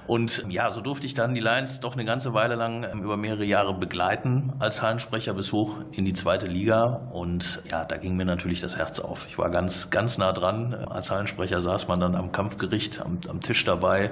Und 0.07 0.45
ja, 0.49 0.71
so 0.71 0.79
durfte 0.79 1.05
ich 1.05 1.13
dann 1.13 1.33
die 1.33 1.41
Lions 1.41 1.81
doch 1.81 1.93
eine 1.93 2.05
ganze 2.05 2.33
Weile 2.33 2.55
lang 2.55 2.85
ähm, 2.89 3.03
über 3.03 3.17
mehrere 3.17 3.43
Jahre 3.43 3.73
begleiten 3.73 4.53
als 4.59 4.81
Hallensprecher 4.81 5.33
bis 5.33 5.51
hoch 5.51 5.75
in 5.91 6.05
die 6.05 6.13
zweite 6.13 6.47
Liga. 6.47 7.09
Und 7.11 7.61
ja, 7.69 7.83
da 7.83 7.97
ging 7.97 8.15
mir 8.15 8.25
natürlich 8.25 8.61
das 8.61 8.77
Herz 8.77 9.01
auf. 9.01 9.25
Ich 9.27 9.37
war 9.37 9.49
ganz, 9.49 9.89
ganz 9.89 10.17
nah 10.17 10.31
dran. 10.31 10.73
Als 10.73 11.11
Hallensprecher 11.11 11.61
saß 11.61 11.89
man 11.89 11.99
dann 11.99 12.15
am 12.15 12.31
Kampfgericht, 12.31 13.01
am, 13.01 13.19
am 13.27 13.41
Tisch 13.41 13.65
dabei, 13.65 14.11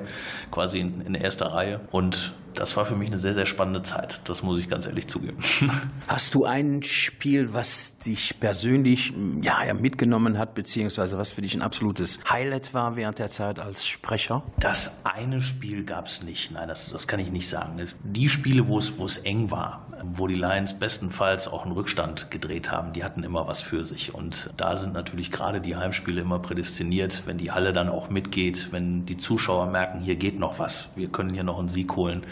quasi 0.52 0.82
in, 0.82 1.02
in 1.02 1.16
erster 1.16 1.54
Reihe. 1.54 1.80
Und 1.92 2.34
das 2.56 2.76
war 2.78 2.86
für 2.86 2.96
mich 2.96 3.08
eine 3.08 3.20
sehr, 3.20 3.34
sehr 3.34 3.46
spannende 3.46 3.84
Zeit. 3.84 4.22
Das 4.28 4.44
muss 4.44 4.60
ich 4.60 4.70
ganz 4.70 4.86
ehrlich 4.86 5.08
zugeben. 5.08 5.38
Hast 6.08 6.36
du 6.36 6.46
ein 6.46 6.84
Spiel, 6.84 7.54
was 7.54 7.98
dich 8.00 8.40
persönlich 8.40 9.14
ja, 9.42 9.64
ja, 9.64 9.74
mitgenommen 9.74 10.38
hat, 10.38 10.56
beziehungsweise 10.56 11.18
was 11.18 11.32
für 11.32 11.42
dich 11.42 11.56
ein 11.56 11.62
absolutes 11.62 12.20
Highlight 12.30 12.74
war 12.74 12.96
während 12.96 13.20
der 13.20 13.30
Zeit 13.30 13.60
als 13.60 13.88
Sprecher? 13.88 14.44
Das 14.60 15.00
eine 15.04 15.42
Spiel 15.42 15.84
gab 15.84 16.08
es 16.08 16.24
nicht. 16.24 16.52
Nein, 16.52 16.68
das, 16.68 16.90
das 16.92 17.08
kann 17.08 17.20
ich 17.20 17.32
nicht 17.32 17.48
sagen. 17.50 17.82
Die 18.04 18.30
Spiele, 18.30 18.68
wo 18.68 18.80
es, 18.80 18.98
wo 18.98 19.06
es 19.06 19.18
eng 19.18 19.52
war, 19.52 19.88
wo 20.04 20.28
die 20.28 20.36
Lions 20.36 20.78
bestenfalls 20.78 21.48
auch 21.48 21.64
einen 21.64 21.74
Rückstand 21.74 22.32
gedreht 22.32 22.72
haben, 22.72 22.94
die 22.94 23.04
hatten 23.04 23.24
immer 23.24 23.48
was 23.48 23.62
für 23.62 23.86
sich. 23.86 24.14
Und 24.14 24.50
da 24.58 24.78
sind 24.78 24.94
natürlich 24.94 25.32
gerade 25.32 25.62
die 25.62 25.76
Heimspiele 25.76 26.22
immer 26.22 26.40
prädestiniert, 26.40 27.24
wenn 27.26 27.38
die 27.38 27.52
Halle 27.52 27.74
dann 27.74 27.90
auch 27.90 28.10
mitgeht, 28.10 28.72
wenn 28.72 29.06
die 29.06 29.18
Zuschauer 29.18 29.68
merken, 29.68 30.00
hier 30.00 30.16
geht 30.16 30.40
noch 30.40 30.60
was, 30.60 30.90
wir 30.96 31.10
können 31.10 31.34
hier 31.34 31.44
noch 31.44 31.60
einen 31.60 31.68
Sieg 31.68 31.96
holen 31.96 32.26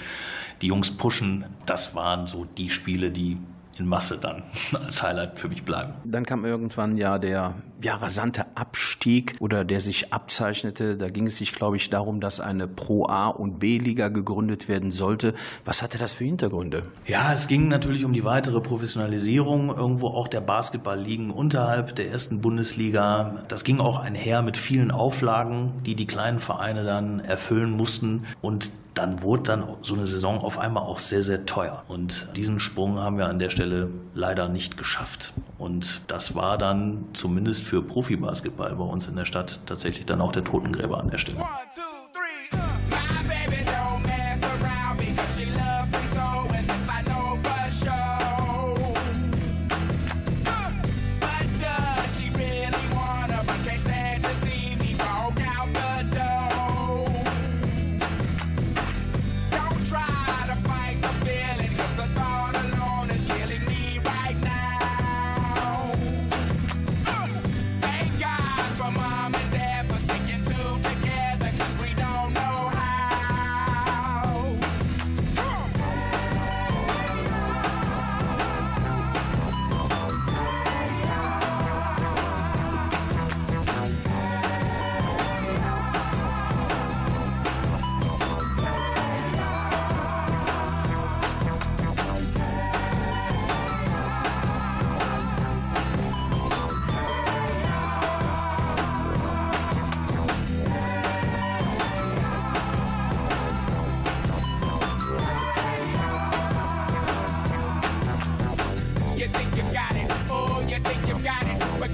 die 0.61 0.67
Jungs 0.67 0.91
pushen, 0.91 1.45
das 1.65 1.95
waren 1.95 2.27
so 2.27 2.45
die 2.45 2.69
Spiele, 2.69 3.11
die 3.11 3.37
in 3.79 3.87
Masse 3.87 4.17
dann 4.17 4.43
als 4.85 5.03
Highlight 5.03 5.39
für 5.39 5.49
mich 5.49 5.63
bleiben. 5.63 5.93
Dann 6.03 6.25
kam 6.25 6.45
irgendwann 6.45 6.97
ja 6.97 7.17
der 7.17 7.55
ja, 7.81 7.95
rasante 7.95 8.45
Abstieg 8.55 9.35
oder 9.39 9.63
der 9.63 9.81
sich 9.81 10.11
abzeichnete. 10.11 10.97
Da 10.97 11.09
ging 11.09 11.27
es 11.27 11.37
sich, 11.37 11.53
glaube 11.53 11.77
ich, 11.77 11.89
darum, 11.89 12.19
dass 12.21 12.39
eine 12.39 12.67
Pro 12.67 13.05
A 13.05 13.27
und 13.27 13.59
B-Liga 13.59 14.07
gegründet 14.07 14.67
werden 14.67 14.89
sollte. 14.89 15.35
Was 15.63 15.83
hatte 15.83 15.97
das 15.97 16.13
für 16.13 16.23
Hintergründe? 16.23 16.83
Ja, 17.05 17.33
es 17.33 17.47
ging 17.47 17.67
natürlich 17.67 18.03
um 18.03 18.13
die 18.13 18.23
weitere 18.23 18.61
Professionalisierung 18.61 19.69
irgendwo 19.69 20.07
auch 20.07 20.27
der 20.27 20.41
Basketballligen 20.41 21.29
unterhalb 21.29 21.95
der 21.95 22.09
ersten 22.09 22.41
Bundesliga. 22.41 23.43
Das 23.47 23.63
ging 23.63 23.79
auch 23.79 23.99
einher 23.99 24.41
mit 24.41 24.57
vielen 24.57 24.89
Auflagen, 24.89 25.73
die 25.85 25.95
die 25.95 26.07
kleinen 26.07 26.39
Vereine 26.39 26.83
dann 26.83 27.19
erfüllen 27.19 27.71
mussten 27.71 28.25
und 28.41 28.71
dann 28.97 29.21
wurde 29.21 29.43
dann 29.43 29.67
so 29.81 29.93
eine 29.93 30.05
Saison 30.05 30.39
auf 30.39 30.57
einmal 30.57 30.83
auch 30.83 30.99
sehr, 30.99 31.21
sehr 31.21 31.45
teuer. 31.45 31.83
Und 31.87 32.29
diesen 32.35 32.59
Sprung 32.59 32.97
haben 32.99 33.17
wir 33.17 33.27
an 33.27 33.39
der 33.39 33.49
Stelle 33.49 33.89
leider 34.13 34.49
nicht 34.49 34.77
geschafft. 34.77 35.33
Und 35.57 36.01
das 36.07 36.35
war 36.35 36.57
dann 36.57 37.05
zumindest 37.13 37.63
für 37.63 37.81
Profibasketball 37.81 38.75
bei 38.75 38.83
uns 38.83 39.07
in 39.07 39.15
der 39.15 39.25
Stadt 39.25 39.59
tatsächlich 39.65 40.05
dann 40.05 40.21
auch 40.21 40.31
der 40.31 40.43
Totengräber 40.43 40.99
an 40.99 41.09
der 41.09 41.17
Stelle. 41.17 41.37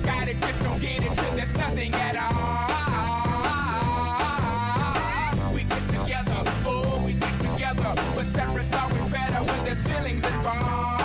got 0.04 0.28
it, 0.28 0.40
just 0.42 0.60
go 0.64 0.78
get 0.80 1.04
it, 1.04 1.18
cause 1.18 1.36
there's 1.36 1.54
nothing 1.54 1.94
at 1.94 2.16
all. 2.16 2.34
We 5.54 5.64
get 5.64 5.88
together, 5.90 6.44
oh, 6.66 7.02
we 7.06 7.14
get 7.14 7.40
together, 7.40 7.96
but 8.16 8.26
separate's 8.28 8.74
always 8.74 9.12
better 9.12 9.44
when 9.44 9.64
there's 9.66 9.82
feelings 9.84 10.26
involved. 10.26 11.02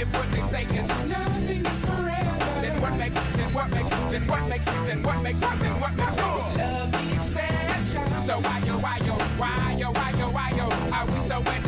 If 0.00 0.08
what 0.12 0.30
they 0.32 0.42
say 0.52 0.64
is 0.64 0.88
nothing 1.08 1.66
is 1.66 1.80
forever, 1.84 2.36
then 2.62 2.80
what 2.80 2.96
makes, 2.96 3.16
then 3.16 3.52
what 3.52 3.70
makes, 3.70 3.90
then 3.90 4.26
what 4.26 4.48
makes, 4.48 4.64
then 4.66 5.02
what 5.02 5.22
makes, 5.22 5.40
then 5.40 5.80
what 5.80 5.94
makes, 5.96 6.16
love 6.56 6.92
the 6.92 7.14
exception. 7.14 8.06
So 8.26 8.40
why 8.40 8.58
yo, 8.64 8.78
why 8.78 8.98
yo, 9.04 9.14
why 9.36 9.76
yo, 9.78 9.90
why 9.92 10.10
yo, 10.18 10.30
why 10.30 10.50
yo, 10.56 10.66
are 10.92 11.06
we 11.06 11.18
so 11.28 11.38
in 11.38 11.65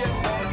just 0.00 0.49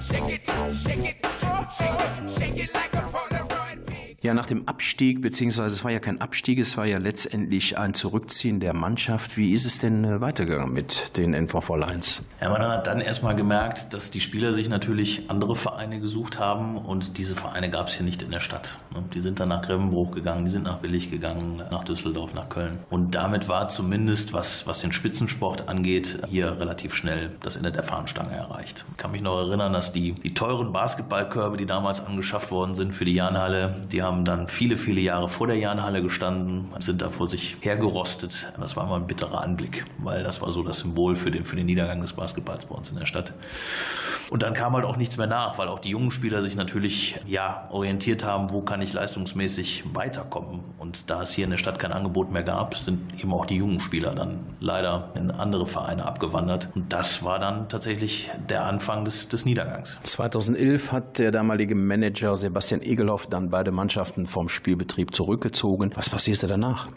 shake 0.00 0.30
it, 0.30 0.46
shake 0.72 1.04
it, 1.04 2.30
shake 2.30 2.58
it 2.58 2.74
like 2.74 2.93
Ja, 4.24 4.32
nach 4.32 4.46
dem 4.46 4.66
Abstieg, 4.66 5.20
beziehungsweise 5.20 5.74
es 5.74 5.84
war 5.84 5.90
ja 5.90 5.98
kein 5.98 6.22
Abstieg, 6.22 6.58
es 6.58 6.78
war 6.78 6.86
ja 6.86 6.96
letztendlich 6.96 7.76
ein 7.76 7.92
Zurückziehen 7.92 8.58
der 8.58 8.72
Mannschaft. 8.72 9.36
Wie 9.36 9.52
ist 9.52 9.66
es 9.66 9.80
denn 9.80 10.02
äh, 10.02 10.22
weitergegangen 10.22 10.72
mit 10.72 11.14
den 11.18 11.34
NVV 11.34 11.76
Lions? 11.76 12.22
Ja, 12.40 12.48
man 12.48 12.62
hat 12.62 12.86
dann 12.86 13.02
erstmal 13.02 13.36
gemerkt, 13.36 13.92
dass 13.92 14.10
die 14.10 14.22
Spieler 14.22 14.54
sich 14.54 14.70
natürlich 14.70 15.28
andere 15.28 15.54
Vereine 15.54 16.00
gesucht 16.00 16.38
haben 16.38 16.78
und 16.78 17.18
diese 17.18 17.36
Vereine 17.36 17.68
gab 17.68 17.88
es 17.88 17.96
hier 17.96 18.06
nicht 18.06 18.22
in 18.22 18.30
der 18.30 18.40
Stadt. 18.40 18.78
Ne? 18.94 19.04
Die 19.12 19.20
sind 19.20 19.40
dann 19.40 19.50
nach 19.50 19.60
Grevenbruch 19.60 20.12
gegangen, 20.12 20.46
die 20.46 20.50
sind 20.50 20.62
nach 20.62 20.82
Willig 20.82 21.10
gegangen, 21.10 21.62
nach 21.70 21.84
Düsseldorf, 21.84 22.32
nach 22.32 22.48
Köln. 22.48 22.78
Und 22.88 23.14
damit 23.14 23.50
war 23.50 23.68
zumindest, 23.68 24.32
was, 24.32 24.66
was 24.66 24.80
den 24.80 24.92
Spitzensport 24.92 25.68
angeht, 25.68 26.20
hier 26.30 26.58
relativ 26.58 26.94
schnell 26.94 27.32
das 27.42 27.56
Ende 27.56 27.72
der 27.72 27.82
Fahnenstange 27.82 28.34
erreicht. 28.34 28.86
Ich 28.92 28.96
kann 28.96 29.10
mich 29.10 29.20
noch 29.20 29.36
erinnern, 29.36 29.74
dass 29.74 29.92
die, 29.92 30.12
die 30.12 30.32
teuren 30.32 30.72
Basketballkörbe, 30.72 31.58
die 31.58 31.66
damals 31.66 32.06
angeschafft 32.06 32.50
worden 32.50 32.74
sind 32.74 32.94
für 32.94 33.04
die 33.04 33.12
Jahnhalle, 33.12 33.82
die 33.92 34.00
haben 34.00 34.13
haben 34.14 34.24
dann 34.24 34.48
viele, 34.48 34.76
viele 34.76 35.00
Jahre 35.00 35.28
vor 35.28 35.48
der 35.48 35.56
Jahnhalle 35.56 36.00
gestanden, 36.00 36.68
sind 36.78 37.02
da 37.02 37.10
vor 37.10 37.26
sich 37.26 37.56
hergerostet. 37.60 38.46
Das 38.60 38.76
war 38.76 38.84
immer 38.86 38.96
ein 38.96 39.08
bitterer 39.08 39.42
Anblick, 39.42 39.84
weil 39.98 40.22
das 40.22 40.40
war 40.40 40.52
so 40.52 40.62
das 40.62 40.78
Symbol 40.78 41.16
für 41.16 41.32
den, 41.32 41.44
für 41.44 41.56
den 41.56 41.66
Niedergang 41.66 42.00
des 42.00 42.12
Basketballs 42.12 42.66
bei 42.66 42.76
uns 42.76 42.90
in 42.90 42.98
der 42.98 43.06
Stadt. 43.06 43.34
Und 44.30 44.42
dann 44.42 44.54
kam 44.54 44.74
halt 44.74 44.84
auch 44.84 44.96
nichts 44.96 45.18
mehr 45.18 45.26
nach, 45.26 45.58
weil 45.58 45.68
auch 45.68 45.80
die 45.80 45.90
jungen 45.90 46.12
Spieler 46.12 46.42
sich 46.42 46.54
natürlich 46.54 47.16
ja, 47.26 47.68
orientiert 47.70 48.24
haben, 48.24 48.52
wo 48.52 48.62
kann 48.62 48.80
ich 48.82 48.92
leistungsmäßig 48.92 49.84
weiterkommen. 49.92 50.60
Und 50.78 51.10
da 51.10 51.22
es 51.22 51.32
hier 51.32 51.44
in 51.44 51.50
der 51.50 51.58
Stadt 51.58 51.78
kein 51.78 51.92
Angebot 51.92 52.30
mehr 52.30 52.44
gab, 52.44 52.76
sind 52.76 53.20
eben 53.20 53.32
auch 53.32 53.46
die 53.46 53.56
jungen 53.56 53.80
Spieler 53.80 54.14
dann 54.14 54.38
leider 54.60 55.10
in 55.14 55.30
andere 55.32 55.66
Vereine 55.66 56.06
abgewandert. 56.06 56.68
Und 56.74 56.92
das 56.92 57.24
war 57.24 57.38
dann 57.38 57.68
tatsächlich 57.68 58.30
der 58.48 58.64
Anfang 58.64 59.04
des, 59.04 59.28
des 59.28 59.44
Niedergangs. 59.44 59.98
2011 60.04 60.92
hat 60.92 61.18
der 61.18 61.32
damalige 61.32 61.74
Manager 61.74 62.36
Sebastian 62.36 62.80
Egelhoff 62.80 63.26
dann 63.26 63.50
beide 63.50 63.72
Mannschaften 63.72 64.03
vom 64.26 64.48
Spielbetrieb 64.48 65.14
zurückgezogen. 65.14 65.92
Was 65.94 66.10
passierte 66.10 66.46
danach? 66.46 66.88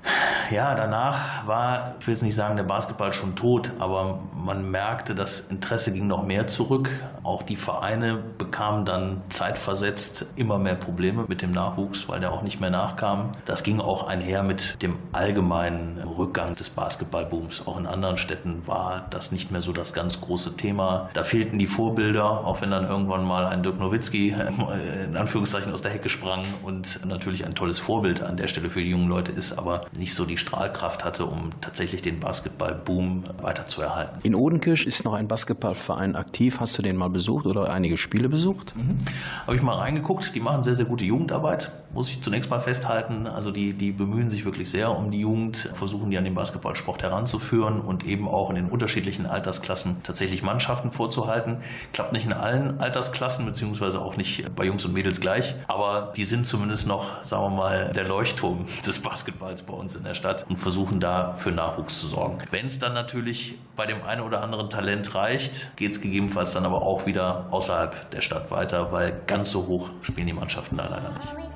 Ja, 0.51 0.75
danach 0.75 1.45
war, 1.45 1.95
ich 1.99 2.07
will 2.07 2.13
jetzt 2.13 2.23
nicht 2.23 2.35
sagen, 2.35 2.55
der 2.55 2.63
Basketball 2.63 3.11
schon 3.13 3.35
tot, 3.35 3.71
aber 3.79 4.19
man 4.33 4.69
merkte, 4.71 5.13
das 5.15 5.41
Interesse 5.41 5.91
ging 5.91 6.07
noch 6.07 6.25
mehr 6.25 6.47
zurück. 6.47 6.89
Auch 7.23 7.43
die 7.43 7.57
Vereine 7.57 8.17
bekamen 8.37 8.85
dann 8.85 9.21
zeitversetzt 9.29 10.27
immer 10.35 10.57
mehr 10.57 10.75
Probleme 10.75 11.25
mit 11.27 11.41
dem 11.41 11.51
Nachwuchs, 11.51 12.07
weil 12.07 12.19
der 12.19 12.31
auch 12.31 12.43
nicht 12.43 12.61
mehr 12.61 12.69
nachkam. 12.69 13.33
Das 13.45 13.63
ging 13.63 13.81
auch 13.81 14.07
einher 14.07 14.43
mit 14.43 14.81
dem 14.81 14.95
allgemeinen 15.11 15.97
Rückgang 15.99 16.53
des 16.53 16.69
Basketballbooms. 16.69 17.67
Auch 17.67 17.77
in 17.77 17.85
anderen 17.85 18.17
Städten 18.17 18.65
war 18.65 19.05
das 19.09 19.31
nicht 19.31 19.51
mehr 19.51 19.61
so 19.61 19.73
das 19.73 19.93
ganz 19.93 20.21
große 20.21 20.55
Thema. 20.55 21.09
Da 21.13 21.23
fehlten 21.23 21.59
die 21.59 21.67
Vorbilder, 21.67 22.45
auch 22.45 22.61
wenn 22.61 22.71
dann 22.71 22.87
irgendwann 22.87 23.25
mal 23.25 23.45
ein 23.45 23.63
Dirk 23.63 23.79
Nowitzki 23.79 24.29
in 25.05 25.17
Anführungszeichen 25.17 25.73
aus 25.73 25.81
der 25.81 25.91
Hecke 25.91 26.09
sprang 26.09 26.43
und 26.63 26.86
natürlich 27.05 27.45
ein 27.45 27.55
tolles 27.55 27.79
Vorbild 27.79 28.21
an 28.21 28.37
der 28.37 28.47
Stelle 28.47 28.69
für 28.69 28.81
die 28.81 28.89
jungen 28.89 29.07
Leute 29.07 29.31
ist, 29.31 29.57
aber 29.57 29.85
nicht 29.97 30.13
so 30.13 30.25
die 30.25 30.37
Strahlkraft 30.37 31.03
hatte, 31.03 31.25
um 31.25 31.51
tatsächlich 31.61 32.01
den 32.01 32.19
Basketballboom 32.19 33.25
weiterzuerhalten. 33.41 34.19
In 34.23 34.35
Odenkirch 34.35 34.85
ist 34.85 35.03
noch 35.03 35.13
ein 35.13 35.27
Basketballverein 35.27 36.15
aktiv. 36.15 36.59
Hast 36.59 36.77
du 36.77 36.81
den 36.81 36.95
mal 36.95 37.09
besucht 37.09 37.45
oder 37.45 37.69
einige 37.71 37.97
Spiele 37.97 38.29
besucht? 38.29 38.75
Mhm. 38.75 38.97
Habe 39.45 39.55
ich 39.55 39.61
mal 39.61 39.75
reingeguckt. 39.75 40.33
Die 40.35 40.39
machen 40.39 40.63
sehr, 40.63 40.75
sehr 40.75 40.85
gute 40.85 41.05
Jugendarbeit, 41.05 41.71
muss 41.93 42.09
ich 42.09 42.21
zunächst 42.21 42.49
mal 42.49 42.61
festhalten. 42.61 43.27
Also 43.27 43.51
die, 43.51 43.73
die 43.73 43.91
bemühen 43.91 44.29
sich 44.29 44.45
wirklich 44.45 44.69
sehr 44.69 44.91
um 44.91 45.11
die 45.11 45.19
Jugend, 45.19 45.71
versuchen 45.75 46.11
die 46.11 46.17
an 46.17 46.23
den 46.23 46.35
Basketballsport 46.35 47.03
heranzuführen 47.03 47.81
und 47.81 48.05
eben 48.05 48.27
auch 48.27 48.49
in 48.49 48.55
den 48.55 48.69
unterschiedlichen 48.69 49.25
Altersklassen 49.25 50.03
tatsächlich 50.03 50.43
Mannschaften 50.43 50.91
vorzuhalten. 50.91 51.57
Klappt 51.93 52.13
nicht 52.13 52.25
in 52.25 52.33
allen 52.33 52.79
Altersklassen, 52.79 53.45
beziehungsweise 53.45 53.99
auch 53.99 54.17
nicht 54.17 54.55
bei 54.55 54.65
Jungs 54.65 54.85
und 54.85 54.93
Mädels 54.93 55.21
gleich, 55.21 55.55
aber 55.67 56.13
die 56.15 56.25
sind 56.25 56.45
zumindest 56.45 56.87
noch, 56.87 57.23
sagen 57.23 57.43
wir 57.43 57.49
mal, 57.49 57.91
der 57.95 58.07
Leuchtturm 58.07 58.65
des 58.85 58.99
Basketballs 58.99 59.63
bei 59.63 59.73
uns 59.73 59.95
in 59.95 60.03
der 60.03 60.13
Stadt 60.13 60.45
und 60.49 60.57
versuchen 60.57 60.99
da 60.99 61.35
für 61.37 61.51
Nachwuchs 61.51 61.99
zu 61.99 62.07
sorgen. 62.07 62.39
Wenn 62.51 62.65
es 62.65 62.79
dann 62.79 62.93
natürlich 62.93 63.55
bei 63.75 63.85
dem 63.85 64.03
einen 64.03 64.21
oder 64.21 64.41
anderen 64.41 64.69
Talent 64.69 65.15
reicht, 65.15 65.75
geht 65.75 65.91
es 65.93 66.01
gegebenenfalls 66.01 66.53
dann 66.53 66.65
aber 66.65 66.81
auch 66.81 67.05
wieder 67.05 67.47
außerhalb 67.51 68.11
der 68.11 68.21
Stadt 68.21 68.51
weiter, 68.51 68.91
weil 68.91 69.21
ganz 69.27 69.51
so 69.51 69.67
hoch 69.67 69.89
spielen 70.01 70.27
die 70.27 70.33
Mannschaften 70.33 70.77
da 70.77 70.83
leider 70.83 71.09
nicht. 71.09 71.46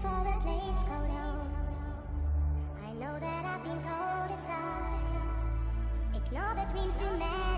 for 0.00 0.24
place 0.42 0.82
called 0.88 1.10
home. 1.10 1.54
I 2.86 2.92
know 2.94 3.18
that 3.20 3.44
I've 3.44 3.62
been 3.62 3.82
called. 3.82 4.20
Ignore 6.14 6.54
the 6.54 6.72
dreams 6.72 6.94
to 6.94 7.04
man. 7.18 7.49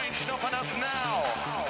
ain't 0.00 0.14
stopping 0.14 0.54
us 0.54 0.76
now. 0.76 1.65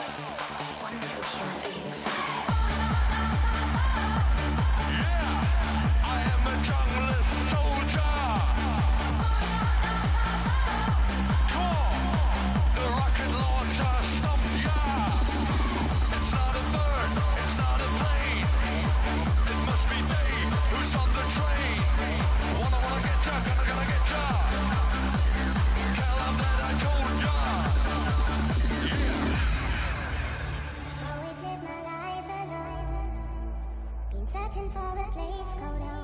cold. 35.58 35.95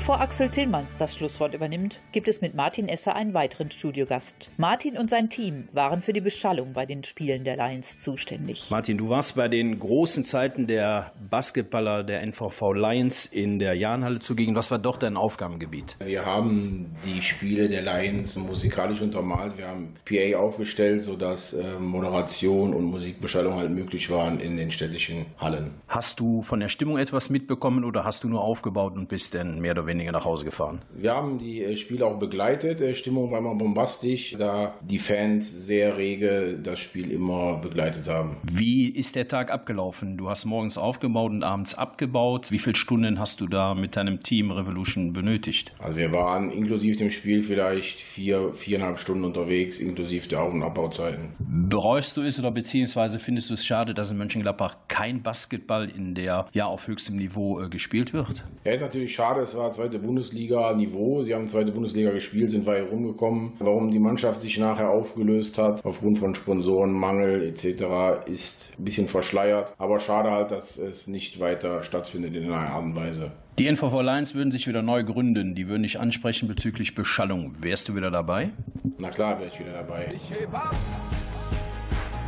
Bevor 0.00 0.18
Axel 0.22 0.48
Tillmanns 0.48 0.96
das 0.96 1.14
Schlusswort 1.14 1.52
übernimmt, 1.52 2.00
gibt 2.12 2.26
es 2.26 2.40
mit 2.40 2.54
Martin 2.54 2.88
Esser 2.88 3.14
einen 3.14 3.34
weiteren 3.34 3.70
Studiogast. 3.70 4.48
Martin 4.56 4.96
und 4.96 5.10
sein 5.10 5.28
Team 5.28 5.68
waren 5.74 6.00
für 6.00 6.14
die 6.14 6.22
Beschallung 6.22 6.72
bei 6.72 6.86
den 6.86 7.04
Spielen 7.04 7.44
der 7.44 7.58
Lions 7.58 7.98
zuständig. 7.98 8.70
Martin, 8.70 8.96
du 8.96 9.10
warst 9.10 9.36
bei 9.36 9.48
den 9.48 9.78
großen 9.78 10.24
Zeiten 10.24 10.66
der 10.66 11.12
Basketballer 11.28 12.02
der 12.02 12.22
NVV 12.22 12.72
Lions 12.72 13.26
in 13.26 13.58
der 13.58 13.74
Jahnhalle 13.74 14.20
zugegen. 14.20 14.54
Was 14.54 14.70
war 14.70 14.78
doch 14.78 14.96
dein 14.96 15.18
Aufgabengebiet? 15.18 15.96
Wir 16.02 16.24
haben 16.24 16.96
die 17.04 17.20
Spiele 17.20 17.68
der 17.68 17.82
Lions 17.82 18.36
musikalisch 18.36 19.02
untermalt. 19.02 19.58
Wir 19.58 19.68
haben 19.68 19.96
PA 20.06 20.38
aufgestellt, 20.38 21.02
sodass 21.04 21.52
äh, 21.52 21.78
Moderation 21.78 22.72
und 22.72 22.84
Musikbeschallung 22.84 23.54
halt 23.56 23.70
möglich 23.70 24.08
waren 24.08 24.40
in 24.40 24.56
den 24.56 24.72
städtischen 24.72 25.26
Hallen. 25.38 25.72
Hast 25.88 26.20
du 26.20 26.40
von 26.40 26.58
der 26.58 26.68
Stimmung 26.68 26.96
etwas 26.96 27.28
mitbekommen 27.28 27.84
oder 27.84 28.04
hast 28.04 28.24
du 28.24 28.28
nur 28.28 28.40
aufgebaut 28.40 28.94
und 28.94 29.06
bist 29.06 29.34
dann 29.34 29.60
mehr 29.60 29.72
oder 29.72 29.82
weniger 29.82 29.89
nach 29.94 30.24
Hause 30.24 30.44
gefahren? 30.44 30.80
Wir 30.94 31.14
haben 31.14 31.38
die 31.38 31.62
äh, 31.62 31.76
Spiele 31.76 32.06
auch 32.06 32.18
begleitet. 32.18 32.80
Die 32.80 32.94
Stimmung 32.94 33.30
war 33.30 33.38
immer 33.38 33.54
bombastisch, 33.54 34.34
da 34.38 34.74
die 34.82 34.98
Fans 34.98 35.66
sehr 35.66 35.96
rege 35.96 36.58
das 36.62 36.80
Spiel 36.80 37.10
immer 37.10 37.58
begleitet 37.58 38.08
haben. 38.08 38.36
Wie 38.42 38.88
ist 38.88 39.16
der 39.16 39.28
Tag 39.28 39.50
abgelaufen? 39.50 40.16
Du 40.16 40.28
hast 40.28 40.44
morgens 40.44 40.78
aufgebaut 40.78 41.30
und 41.30 41.42
abends 41.42 41.74
abgebaut. 41.74 42.50
Wie 42.50 42.58
viele 42.58 42.76
Stunden 42.76 43.18
hast 43.18 43.40
du 43.40 43.46
da 43.46 43.74
mit 43.74 43.96
deinem 43.96 44.22
Team 44.22 44.50
Revolution 44.50 45.12
benötigt? 45.12 45.72
Also 45.78 45.96
wir 45.96 46.12
waren 46.12 46.50
inklusive 46.50 46.96
dem 46.96 47.10
Spiel 47.10 47.42
vielleicht 47.42 48.00
vier, 48.00 48.52
viereinhalb 48.54 48.98
Stunden 48.98 49.24
unterwegs, 49.24 49.78
inklusive 49.78 50.28
der 50.28 50.42
Auf- 50.42 50.52
und 50.52 50.62
Abbauzeiten. 50.62 51.34
Bereust 51.38 52.16
du 52.16 52.22
es 52.22 52.38
oder 52.38 52.50
beziehungsweise 52.50 53.18
findest 53.18 53.50
du 53.50 53.54
es 53.54 53.64
schade, 53.64 53.94
dass 53.94 54.10
in 54.10 54.18
Mönchengladbach 54.18 54.76
kein 54.88 55.22
Basketball 55.22 55.88
in 55.88 56.14
der 56.14 56.46
ja 56.52 56.66
auf 56.66 56.86
höchstem 56.86 57.16
Niveau 57.16 57.60
äh, 57.60 57.68
gespielt 57.68 58.12
wird? 58.12 58.44
Ja, 58.64 58.72
ist 58.72 58.80
natürlich 58.80 59.14
schade. 59.14 59.40
Es 59.40 59.56
war 59.56 59.72
zweite 59.80 59.98
Bundesliga-Niveau. 59.98 61.22
Sie 61.22 61.34
haben 61.34 61.48
zweite 61.48 61.72
Bundesliga 61.72 62.10
gespielt, 62.10 62.50
sind 62.50 62.66
weit 62.66 62.90
rumgekommen. 62.90 63.54
Warum 63.60 63.90
die 63.90 63.98
Mannschaft 63.98 64.42
sich 64.42 64.58
nachher 64.58 64.90
aufgelöst 64.90 65.56
hat, 65.56 65.82
aufgrund 65.86 66.18
von 66.18 66.34
Sponsorenmangel 66.34 67.42
etc., 67.48 68.26
ist 68.26 68.74
ein 68.78 68.84
bisschen 68.84 69.08
verschleiert. 69.08 69.72
Aber 69.78 69.98
schade 69.98 70.32
halt, 70.32 70.50
dass 70.50 70.76
es 70.76 71.06
nicht 71.06 71.40
weiter 71.40 71.82
stattfindet 71.82 72.34
in 72.34 72.44
einer 72.44 72.56
Art 72.56 72.84
und 72.84 72.94
Weise. 72.94 73.32
Die 73.58 73.66
NVV 73.66 74.02
Lions 74.02 74.34
würden 74.34 74.50
sich 74.50 74.68
wieder 74.68 74.82
neu 74.82 75.02
gründen. 75.02 75.54
Die 75.54 75.66
würden 75.66 75.82
dich 75.82 75.98
ansprechen 75.98 76.46
bezüglich 76.46 76.94
Beschallung. 76.94 77.54
Wärst 77.60 77.88
du 77.88 77.96
wieder 77.96 78.10
dabei? 78.10 78.50
Na 78.98 79.08
klar, 79.08 79.38
wäre 79.38 79.50
ich 79.50 79.58
wieder 79.58 79.72
dabei. 79.72 80.12
Ich 80.14 80.30
heb 80.30 80.52
ab, 80.52 80.76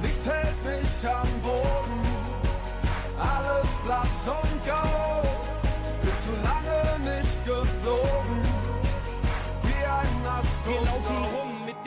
nichts 0.01 0.27
hält 0.27 0.57
mich 0.65 1.07
am 1.07 1.29
Boden. 1.43 2.01
Alles 3.19 3.79
blass 3.85 4.29
und 4.29 4.65
grau, 4.67 5.23
bin 6.03 6.17
zu 6.19 6.33
lange 6.43 6.92
geflogen. 7.45 8.43
Wie 9.63 9.85
ein 9.85 10.27
Astronaut. 10.27 11.42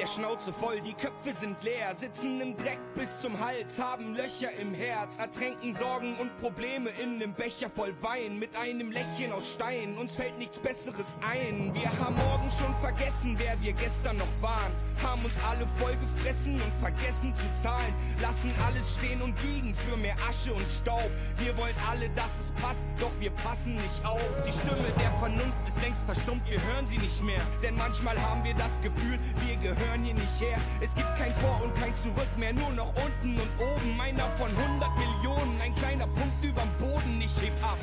Der 0.06 0.12
Schnauze 0.12 0.53
voll, 0.53 0.82
die 0.82 0.93
Köpfe 0.93 1.34
sind 1.34 1.64
leer, 1.64 1.95
sitzen 1.95 2.39
im 2.39 2.56
Dreck 2.56 2.80
bis 2.93 3.10
zum 3.22 3.39
Hals, 3.39 3.80
haben 3.80 4.14
Löcher 4.14 4.51
im 4.51 4.74
Herz, 4.76 5.18
ertränken 5.18 5.74
Sorgen 5.74 6.16
und 6.18 6.38
Probleme 6.39 6.91
in 7.01 7.18
nem 7.18 7.34
Becher 7.34 7.72
voll 7.72 7.93
Wein, 8.01 8.38
mit 8.38 8.56
einem 8.56 8.91
Lächeln 8.91 9.32
aus 9.32 9.51
Stein, 9.51 9.97
uns 9.97 10.14
fällt 10.14 10.38
nichts 10.38 10.60
Besseres 10.60 11.16
ein. 11.28 11.74
Wir 11.74 11.89
haben 11.99 12.16
morgen 12.18 12.51
schon 12.51 12.76
vergessen, 12.82 13.36
wer 13.39 13.60
wir 13.62 13.74
gestern 13.74 14.18
noch 14.18 14.41
waren, 14.41 14.72
haben 15.01 15.26
uns 15.26 15.34
alle 15.43 15.66
voll 15.80 15.95
gefressen 15.97 16.62
und 16.62 16.74
vergessen 16.80 17.34
zu 17.34 17.62
zahlen, 17.62 17.93
lassen 18.22 18.53
alles 18.64 18.95
stehen 18.95 19.24
und 19.24 19.36
liegen 19.41 19.74
für 19.74 19.97
mehr 19.97 20.16
Asche 20.30 20.53
und 20.53 20.70
Staub. 20.70 21.10
Wir 21.38 21.58
wollen 21.58 21.76
alle, 21.89 22.10
dass 22.12 22.39
es 22.41 22.51
passt, 22.62 22.84
doch 22.99 23.12
wir 23.20 23.32
passen 23.32 23.76
nicht 23.76 24.06
auf. 24.06 24.43
Die 24.45 24.51
Stimme 24.51 24.88
der 24.99 25.12
Vernunft 25.18 25.68
ist 25.68 25.82
längst 25.82 26.01
verstummt, 26.06 26.47
wir 26.47 26.62
hören 26.62 26.86
sie 26.86 26.99
nicht 26.99 27.24
mehr, 27.24 27.41
denn 27.64 27.76
manchmal 27.76 28.22
haben 28.22 28.43
wir 28.43 28.53
das 28.53 28.80
Gefühl, 28.82 29.18
wir 29.43 29.56
gehören 29.56 29.95
hier 30.04 30.14
nicht 30.14 30.39
her. 30.39 30.58
Es 30.82 30.93
gibt 30.96 31.16
kein 31.18 31.34
Vor 31.36 31.62
und 31.64 31.74
kein 31.76 31.93
Zurück 31.98 32.28
mehr, 32.38 32.54
nur 32.54 32.72
noch 32.72 32.93
unten 32.96 33.39
und 33.39 33.50
oben. 33.60 34.00
Einer 34.00 34.30
von 34.38 34.50
100 34.56 34.89
Millionen, 34.98 35.62
ein 35.62 35.76
kleiner 35.76 36.08
Punkt 36.08 36.43
überm 36.43 36.70
Boden. 36.80 37.22
Ich 37.22 37.41
heb 37.41 37.54
ab. 37.64 37.78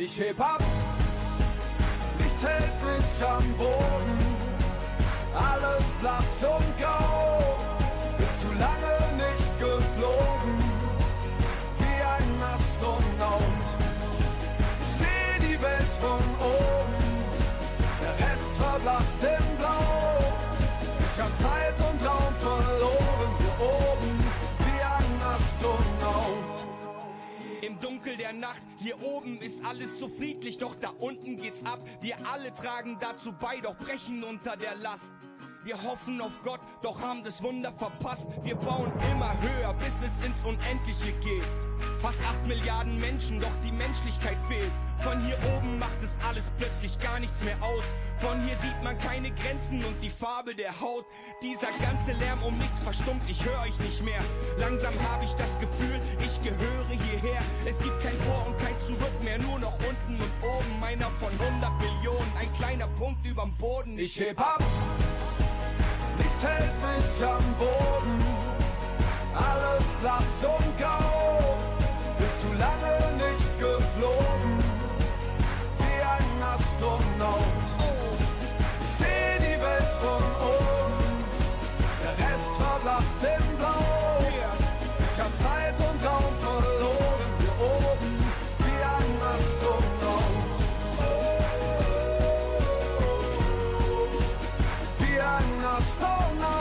Ich 0.00 0.20
heb 0.20 0.40
ab, 0.40 0.62
nichts 2.18 2.46
hält 2.46 2.72
mich 2.84 3.28
am 3.28 3.52
Boden. 3.54 4.18
Alles 5.34 5.86
blass 6.00 6.44
und 6.44 6.78
grau, 6.80 7.58
bin 8.16 8.28
zu 8.38 8.46
lange 8.52 8.94
nicht 9.16 9.58
geflogen. 9.58 10.58
Wie 11.78 12.00
ein 12.00 12.42
Astronaut. 12.42 13.42
Ich 14.84 14.90
seh 14.90 15.40
die 15.40 15.60
Welt 15.60 15.92
von 16.00 16.22
oben, 16.40 16.94
der 18.00 18.14
Rest 18.24 18.56
verblasst 18.56 19.22
im 19.22 19.56
Blau. 19.58 20.17
Ich 21.18 21.24
hab 21.24 21.36
Zeit 21.36 21.74
und 21.80 22.08
Raum 22.08 22.34
verloren, 22.36 23.36
hier 23.38 23.66
oben, 23.66 24.20
wie 24.60 24.80
ein 24.80 25.20
Astronaut. 25.20 26.64
Im 27.60 27.80
Dunkel 27.80 28.16
der 28.16 28.32
Nacht, 28.32 28.62
hier 28.76 29.02
oben 29.02 29.40
ist 29.40 29.64
alles 29.64 29.98
so 29.98 30.06
friedlich, 30.06 30.58
doch 30.58 30.76
da 30.76 30.90
unten 31.00 31.36
geht's 31.36 31.66
ab. 31.66 31.80
Wir 32.00 32.14
alle 32.24 32.54
tragen 32.54 32.98
dazu 33.00 33.32
bei, 33.32 33.58
doch 33.58 33.76
brechen 33.78 34.22
unter 34.22 34.56
der 34.56 34.76
Last. 34.76 35.10
Wir 35.64 35.82
hoffen 35.82 36.20
auf 36.20 36.40
Gott, 36.44 36.60
doch 36.82 37.02
haben 37.02 37.24
das 37.24 37.42
Wunder 37.42 37.72
verpasst. 37.72 38.28
Wir 38.44 38.54
bauen 38.54 38.92
immer 39.10 39.34
höher, 39.40 39.74
bis 39.74 39.94
es 40.00 40.24
ins 40.24 40.44
Unendliche 40.44 41.10
geht. 41.14 41.42
Fast 42.00 42.18
acht 42.28 42.46
Milliarden 42.46 42.98
Menschen, 42.98 43.40
doch 43.40 43.54
die 43.64 43.72
Menschlichkeit 43.72 44.36
fehlt. 44.48 44.70
Von 44.98 45.24
hier 45.24 45.38
oben 45.54 45.78
macht 45.78 46.02
es 46.02 46.18
alles 46.28 46.42
plötzlich 46.56 46.98
gar 46.98 47.20
nichts 47.20 47.40
mehr 47.42 47.56
aus. 47.62 47.84
Von 48.18 48.40
hier 48.42 48.56
sieht 48.56 48.82
man 48.82 48.98
keine 48.98 49.30
Grenzen 49.30 49.84
und 49.84 50.02
die 50.02 50.10
Farbe 50.10 50.54
der 50.54 50.80
Haut. 50.80 51.06
Dieser 51.40 51.68
ganze 51.80 52.12
Lärm 52.12 52.42
um 52.42 52.58
nichts 52.58 52.82
verstummt, 52.82 53.22
ich 53.28 53.44
höre 53.44 53.60
euch 53.60 53.78
nicht 53.78 54.02
mehr. 54.02 54.20
Langsam 54.58 54.94
habe 55.10 55.24
ich 55.24 55.32
das 55.32 55.58
Gefühl, 55.60 56.00
ich 56.20 56.42
gehöre 56.42 56.88
hierher. 56.88 57.40
Es 57.64 57.78
gibt 57.78 58.00
kein 58.02 58.16
Vor 58.26 58.46
und 58.46 58.58
kein 58.58 58.76
Zurück 58.80 59.22
mehr, 59.22 59.38
nur 59.38 59.58
noch 59.60 59.74
unten 59.74 60.20
und 60.20 60.32
oben. 60.42 60.82
Einer 60.82 61.10
von 61.20 61.30
100 61.38 61.70
Millionen, 61.78 62.32
ein 62.38 62.52
kleiner 62.54 62.88
Punkt 62.88 63.24
überm 63.24 63.54
Boden. 63.56 63.98
Ich 63.98 64.18
heb 64.18 64.40
ab, 64.40 64.62
nichts 66.18 66.44
hält 66.44 66.72
mich 66.82 67.24
am 67.24 67.54
Boden. 67.56 68.47
Alles 69.38 69.86
blass 70.00 70.44
und 70.44 70.78
grau, 70.78 71.56
bin 72.18 72.34
zu 72.34 72.48
lange 72.58 72.94
nicht 73.16 73.58
geflogen. 73.58 74.58
Wie 75.78 76.00
ein 76.14 76.42
Astronaut. 76.42 77.62
Ich 78.82 78.90
seh 78.90 79.38
die 79.38 79.60
Welt 79.60 79.92
von 80.00 80.22
oben, 80.52 81.24
der 82.02 82.14
Rest 82.26 82.52
verblasst 82.56 83.22
im 83.22 83.56
Blau. 83.56 84.24
Ich 85.06 85.20
hab 85.20 85.36
Zeit 85.36 85.78
und 85.78 85.98
Raum 86.06 86.34
verloren, 86.40 87.30
hier 87.40 87.56
oben, 87.60 88.12
wie 88.58 88.82
ein 88.96 89.12
Astronaut. 89.22 90.58
Wie 94.98 95.20
ein. 95.20 96.57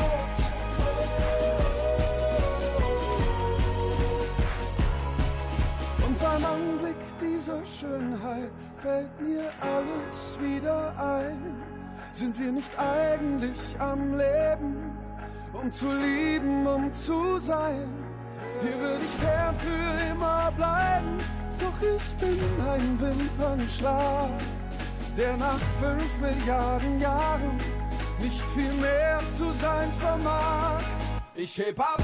Dieser 7.48 7.66
Schönheit 7.66 8.52
fällt 8.82 9.22
mir 9.22 9.52
alles 9.62 10.38
wieder 10.42 10.94
ein. 10.98 11.56
Sind 12.12 12.38
wir 12.40 12.52
nicht 12.52 12.72
eigentlich 12.78 13.80
am 13.80 14.18
Leben, 14.18 14.98
um 15.54 15.72
zu 15.72 15.92
lieben, 15.94 16.68
um 16.68 16.92
zu 16.92 17.38
sein? 17.40 17.88
Hier 18.62 18.78
würde 18.80 19.04
ich 19.06 19.20
gern 19.22 19.56
für 19.56 20.12
immer 20.12 20.52
bleiben, 20.58 21.20
doch 21.60 21.82
ich 21.82 22.16
bin 22.18 22.40
ein 22.62 23.00
Wimpernschlag, 23.00 24.30
der 25.18 25.38
nach 25.38 25.60
fünf 25.80 26.20
Milliarden 26.20 27.00
Jahren 27.00 27.62
nicht 28.20 28.42
viel 28.42 28.74
mehr 28.74 29.22
zu 29.32 29.54
sein 29.54 29.92
vermag. 29.94 30.82
Ich 31.36 31.58
heb 31.60 31.80
ab, 31.80 32.04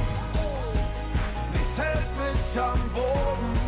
nichts 1.53 1.81
hält 1.81 2.07
mich 2.17 2.61
am 2.61 2.79
Boden. 2.93 3.62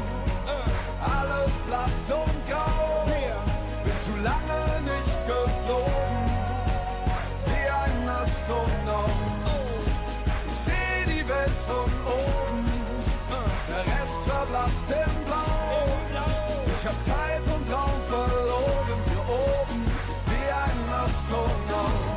Blass 1.67 2.11
und 2.11 2.47
grau, 2.47 3.05
bin 3.83 3.99
zu 4.03 4.15
lange 4.21 4.81
nicht 4.81 5.25
geflogen, 5.25 6.29
wie 7.45 7.67
ein 7.67 8.07
Astronaut. 8.07 9.09
Ich 10.47 10.55
seh 10.55 11.05
die 11.07 11.27
Welt 11.27 11.57
von 11.67 11.91
oben, 12.05 12.65
der 13.67 13.79
Rest 13.79 14.21
verblasst 14.25 14.89
im 14.91 15.25
Blau. 15.25 15.87
Ich 16.67 16.87
hab 16.87 17.03
Zeit 17.03 17.41
und 17.47 17.73
Raum 17.73 18.01
verloren, 18.07 18.99
hier 19.09 19.25
oben, 19.27 19.85
wie 20.27 20.47
ein 20.51 20.93
Astronaut. 20.93 22.14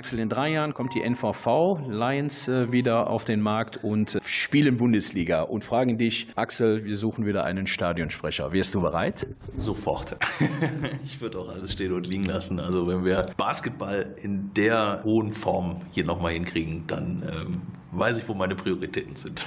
Axel, 0.00 0.18
in 0.18 0.30
drei 0.30 0.48
Jahren 0.48 0.72
kommt 0.72 0.94
die 0.94 1.02
NVV 1.02 1.80
Lions 1.86 2.48
äh, 2.48 2.72
wieder 2.72 3.10
auf 3.10 3.26
den 3.26 3.42
Markt 3.42 3.84
und 3.84 4.14
äh, 4.14 4.20
spielen 4.24 4.78
Bundesliga 4.78 5.42
und 5.42 5.62
fragen 5.62 5.98
dich, 5.98 6.28
Axel, 6.36 6.86
wir 6.86 6.96
suchen 6.96 7.26
wieder 7.26 7.44
einen 7.44 7.66
Stadionsprecher. 7.66 8.50
Wärst 8.50 8.74
du 8.74 8.80
bereit? 8.80 9.26
Sofort. 9.58 10.16
ich 11.04 11.20
würde 11.20 11.40
auch 11.40 11.50
alles 11.50 11.74
stehen 11.74 11.92
und 11.92 12.06
liegen 12.06 12.24
lassen. 12.24 12.60
Also 12.60 12.88
wenn 12.88 13.04
wir 13.04 13.26
Basketball 13.36 14.14
in 14.22 14.54
der 14.54 15.02
hohen 15.04 15.32
Form 15.32 15.82
hier 15.90 16.06
nochmal 16.06 16.32
hinkriegen, 16.32 16.86
dann 16.86 17.22
ähm, 17.30 17.62
weiß 17.92 18.18
ich, 18.18 18.28
wo 18.28 18.34
meine 18.34 18.54
Prioritäten 18.54 19.16
sind. 19.16 19.44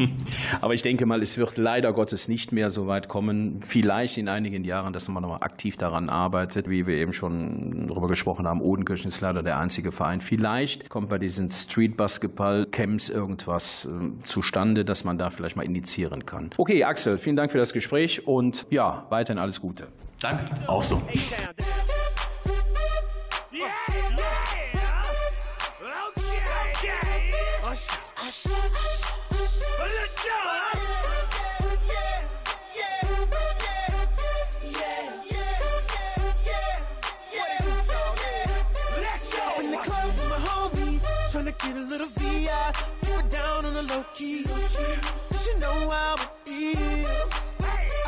Aber 0.60 0.74
ich 0.74 0.82
denke 0.82 1.06
mal, 1.06 1.22
es 1.22 1.38
wird 1.38 1.56
leider 1.56 1.92
Gottes 1.92 2.28
nicht 2.28 2.52
mehr 2.52 2.70
so 2.70 2.86
weit 2.86 3.08
kommen. 3.08 3.60
Vielleicht 3.62 4.18
in 4.18 4.28
einigen 4.28 4.64
Jahren, 4.64 4.92
dass 4.92 5.08
man 5.08 5.22
nochmal 5.22 5.42
aktiv 5.42 5.76
daran 5.76 6.08
arbeitet, 6.08 6.68
wie 6.68 6.86
wir 6.86 6.96
eben 6.96 7.12
schon 7.12 7.88
darüber 7.88 8.08
gesprochen 8.08 8.46
haben. 8.46 8.60
Odenkirchen 8.60 9.08
ist 9.08 9.20
leider 9.20 9.42
der 9.42 9.58
einzige 9.58 9.92
Verein. 9.92 10.20
Vielleicht 10.20 10.88
kommt 10.88 11.08
bei 11.08 11.18
diesen 11.18 11.50
Street 11.50 11.96
Basketball 11.96 12.66
Camps 12.66 13.08
irgendwas 13.08 13.86
äh, 13.86 14.24
zustande, 14.24 14.84
dass 14.84 15.04
man 15.04 15.18
da 15.18 15.30
vielleicht 15.30 15.56
mal 15.56 15.64
initiieren 15.64 16.26
kann. 16.26 16.50
Okay, 16.56 16.84
Axel, 16.84 17.18
vielen 17.18 17.36
Dank 17.36 17.52
für 17.52 17.58
das 17.58 17.72
Gespräch 17.72 18.26
und 18.26 18.66
ja, 18.70 19.06
weiterhin 19.10 19.38
alles 19.38 19.60
Gute. 19.60 19.88
Danke, 20.20 20.44
auch 20.66 20.82
so. 20.82 21.00
Get 41.60 41.76
a 41.76 41.80
little 41.80 42.06
down 43.28 43.64
on 43.66 43.74
the 43.74 43.82
low 43.82 44.04
key. 44.14 44.44
She 45.38 45.54
know. 45.58 45.88
I 45.90 46.16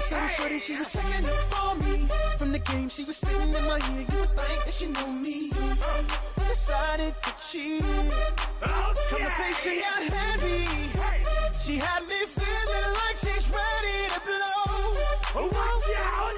saw 0.00 0.18
her 0.18 0.28
shorty, 0.28 0.58
she 0.58 0.72
was 0.78 0.90
checking 0.90 1.28
up 1.28 1.64
on 1.64 1.78
me. 1.80 2.08
From 2.38 2.52
the 2.52 2.58
game, 2.60 2.88
she 2.88 3.02
was 3.02 3.16
spitting 3.16 3.52
in 3.52 3.64
my 3.66 3.76
ear. 3.76 4.06
You 4.10 4.20
would 4.20 4.36
think 4.36 4.64
that 4.64 4.72
she 4.72 4.86
know 4.88 5.12
me. 5.12 6.31
Decided 6.52 7.14
to 7.22 7.30
cheat. 7.40 7.82
Conversation 9.08 9.80
got 9.80 10.02
heavy. 10.12 10.68
She 11.64 11.78
had 11.78 12.02
me 12.02 12.26
feeling 12.26 12.92
like 13.00 13.16
she's 13.16 13.50
ready 13.50 14.00
to 14.12 14.20
blow. 14.20 15.48
Watch 15.48 15.88
out! 15.96 16.31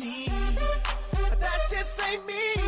20. 0.00 0.28
But 1.12 1.40
that 1.40 1.60
just 1.70 2.00
ain't 2.08 2.24
me. 2.26 2.67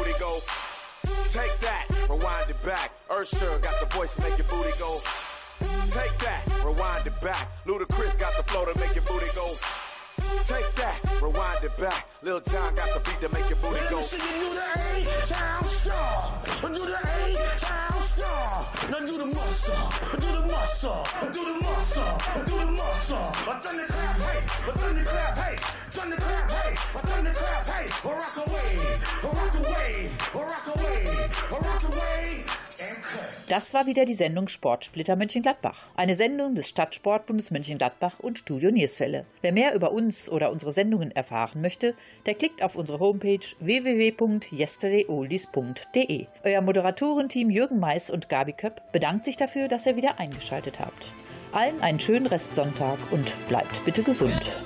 booty 0.00 0.18
go. 0.18 0.38
Take 1.30 1.58
that, 1.60 1.86
rewind 2.08 2.48
it 2.48 2.62
back. 2.64 2.90
Ursher 3.10 3.60
got 3.60 3.74
the 3.80 3.86
voice 3.96 4.14
to 4.14 4.22
make 4.22 4.38
your 4.38 4.46
booty 4.48 4.72
go. 4.78 4.98
Take 5.92 6.16
that, 6.24 6.42
rewind 6.64 7.06
it 7.06 7.20
back. 7.20 7.48
Ludacris 7.66 8.18
got 8.18 8.34
the 8.36 8.42
flow 8.44 8.64
to 8.64 8.78
make 8.80 8.94
your 8.94 9.04
booty 9.04 9.28
go. 9.34 9.46
Take 10.48 10.72
that, 10.80 10.96
rewind 11.20 11.64
it 11.64 11.76
back. 11.76 12.06
Lil 12.22 12.40
John 12.40 12.74
got 12.74 12.88
the 12.94 13.00
beat 13.00 13.20
to 13.20 13.28
make 13.34 13.48
your 13.50 13.58
booty 13.60 13.80
go. 13.90 14.00
Do 14.00 14.16
the 14.16 14.66
A-Town 14.96 15.64
star. 15.64 16.42
Do 16.62 16.68
the 16.68 16.98
A-Town 17.20 18.00
star. 18.00 18.66
Now 18.90 18.98
do 19.04 19.16
the 19.20 19.28
muscle. 19.36 19.84
Do 20.18 20.28
the 20.32 20.44
muscle. 20.48 21.04
Do 21.28 21.40
the 21.44 21.56
muscle. 21.64 22.12
Do 22.46 22.56
the 22.58 22.72
muscle. 22.72 23.30
Thunderclap, 23.44 24.16
hey. 24.16 24.40
Thunderclap, 24.80 25.36
hey. 25.36 25.79
Thunderclap, 26.00 26.50
hey. 26.50 26.74
I 26.94 27.00
turn 27.06 27.24
the 27.24 27.30
crowd, 27.30 27.66
hey, 27.66 27.88
or 28.08 28.14
rock 28.14 28.36
away, 28.46 28.78
or 29.22 29.32
rock 29.36 29.54
away, 29.54 30.10
or 30.34 30.42
rock 30.42 30.76
away, 30.76 31.28
or 31.50 31.60
rock 31.60 31.84
away. 31.92 32.44
Das 33.50 33.74
war 33.74 33.84
wieder 33.86 34.06
die 34.06 34.14
Sendung 34.14 34.48
Sportsplitter 34.48 35.16
Mönchengladbach. 35.16 35.76
Eine 35.96 36.14
Sendung 36.14 36.54
des 36.54 36.68
Stadtsportbundes 36.68 37.50
Mönchengladbach 37.50 38.20
und 38.20 38.38
Studio 38.38 38.70
Nierswelle. 38.70 39.26
Wer 39.42 39.52
mehr 39.52 39.74
über 39.74 39.92
uns 39.92 40.30
oder 40.30 40.50
unsere 40.52 40.72
Sendungen 40.72 41.10
erfahren 41.10 41.60
möchte, 41.60 41.94
der 42.24 42.32
klickt 42.34 42.62
auf 42.62 42.76
unsere 42.76 42.98
Homepage 43.00 43.44
www.yesterdayoldies.de. 43.58 46.26
Euer 46.44 46.60
Moderatorenteam 46.62 47.50
Jürgen 47.50 47.78
Mais 47.80 48.08
und 48.08 48.30
Gabi 48.30 48.54
Köpp 48.54 48.92
bedankt 48.92 49.26
sich 49.26 49.36
dafür, 49.36 49.68
dass 49.68 49.84
ihr 49.84 49.96
wieder 49.96 50.18
eingeschaltet 50.18 50.80
habt. 50.80 51.12
Allen 51.52 51.82
einen 51.82 52.00
schönen 52.00 52.26
Restsonntag 52.26 52.98
und 53.10 53.36
bleibt 53.48 53.84
bitte 53.84 54.04
gesund. 54.04 54.56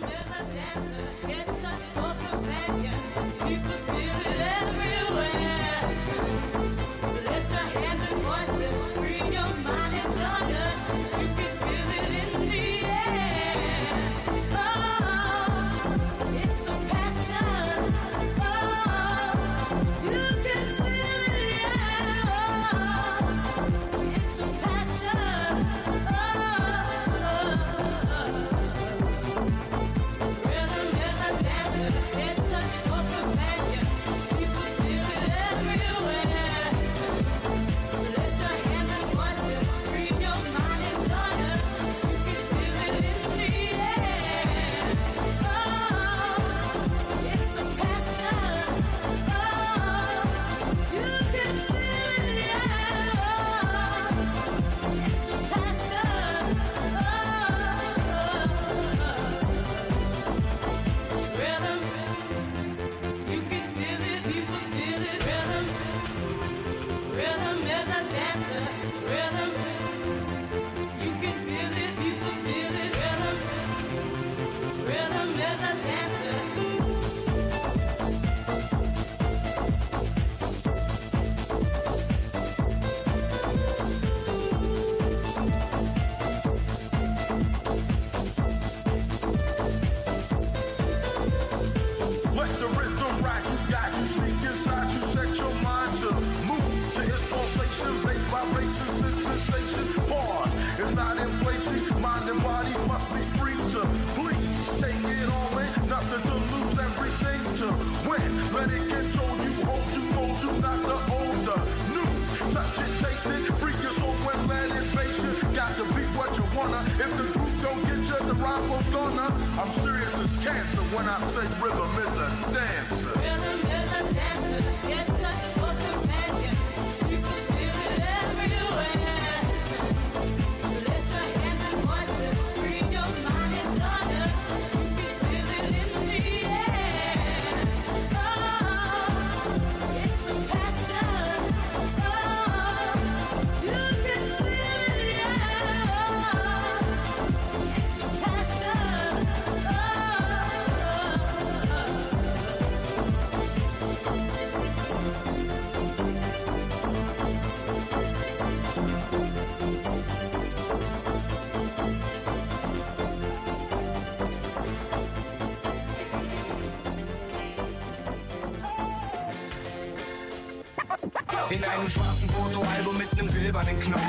Einem 171.74 171.90
schwarzen 171.90 172.28
Fotoalbum 172.28 172.96
mit 172.98 173.10
einem 173.12 173.28
silbernen 173.28 173.80
Knopf 173.80 174.02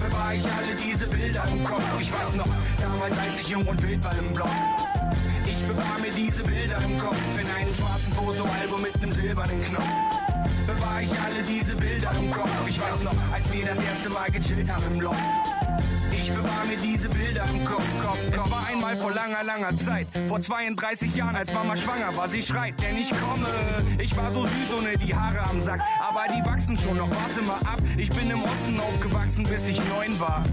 bewahre 0.00 0.34
ich 0.34 0.44
alle 0.44 0.74
diese 0.74 1.06
Bilder 1.06 1.44
im 1.52 1.64
Kopf. 1.64 1.84
Ich 2.00 2.12
weiß 2.12 2.34
noch, 2.34 2.48
damals 2.78 3.18
als 3.18 3.40
ich 3.40 3.48
jung 3.48 3.66
und 3.66 3.80
wild 3.82 4.02
war 4.02 4.16
im 4.18 4.34
Block. 4.34 4.50
Ich 5.44 5.62
bewahre 5.66 6.00
mir 6.00 6.10
diese 6.10 6.42
Bilder 6.42 6.76
im 6.82 6.98
Kopf 6.98 7.20
in 7.38 7.48
einem 7.48 7.74
schwarzen 7.74 8.12
Fotoalbum 8.12 8.82
mit 8.82 8.94
einem 8.96 9.12
silbernen 9.12 9.62
Knopf. 9.62 9.88
Bewahre 10.66 11.02
ich 11.02 11.10
alle 11.10 11.42
diese 11.46 11.76
Bilder 11.76 12.10
im 12.18 12.30
Kopf. 12.32 12.50
Ich 12.66 12.80
weiß 12.80 13.02
noch, 13.04 13.14
als 13.32 13.52
wir 13.52 13.66
das 13.66 13.78
erste 13.84 14.10
Mal 14.10 14.30
gechillt 14.30 14.70
haben 14.70 14.84
im 14.92 15.00
Loch. 15.00 15.39
Mir 16.70 16.76
diese 16.76 17.08
Bilder 17.08 17.42
im 17.52 17.64
Kopf, 17.64 17.84
Kopf, 18.00 18.16
Kopf. 18.32 18.46
Es 18.46 18.50
war 18.52 18.66
einmal 18.68 18.94
vor 18.94 19.10
langer, 19.10 19.42
langer 19.42 19.76
Zeit. 19.76 20.06
Vor 20.28 20.40
32 20.40 21.16
Jahren, 21.16 21.34
als 21.34 21.52
Mama 21.52 21.76
schwanger 21.76 22.16
war, 22.16 22.28
sie 22.28 22.40
schreit, 22.40 22.80
denn 22.80 22.96
ich 22.96 23.10
komme. 23.10 23.48
Ich 23.98 24.16
war 24.16 24.30
so 24.30 24.44
süß 24.44 24.78
ohne 24.78 24.96
die 24.96 25.12
Haare 25.12 25.40
am 25.50 25.60
Sack. 25.62 25.80
Aber 25.98 26.32
die 26.32 26.48
wachsen 26.48 26.78
schon 26.78 26.98
noch, 26.98 27.10
warte 27.10 27.42
mal 27.42 27.58
ab. 27.68 27.80
Ich 27.96 28.10
bin 28.10 28.30
im 28.30 28.44
Osten 28.44 28.78
aufgewachsen, 28.78 29.42
bis 29.42 29.66
ich 29.66 29.80
neun 29.88 30.20
war. 30.20 30.44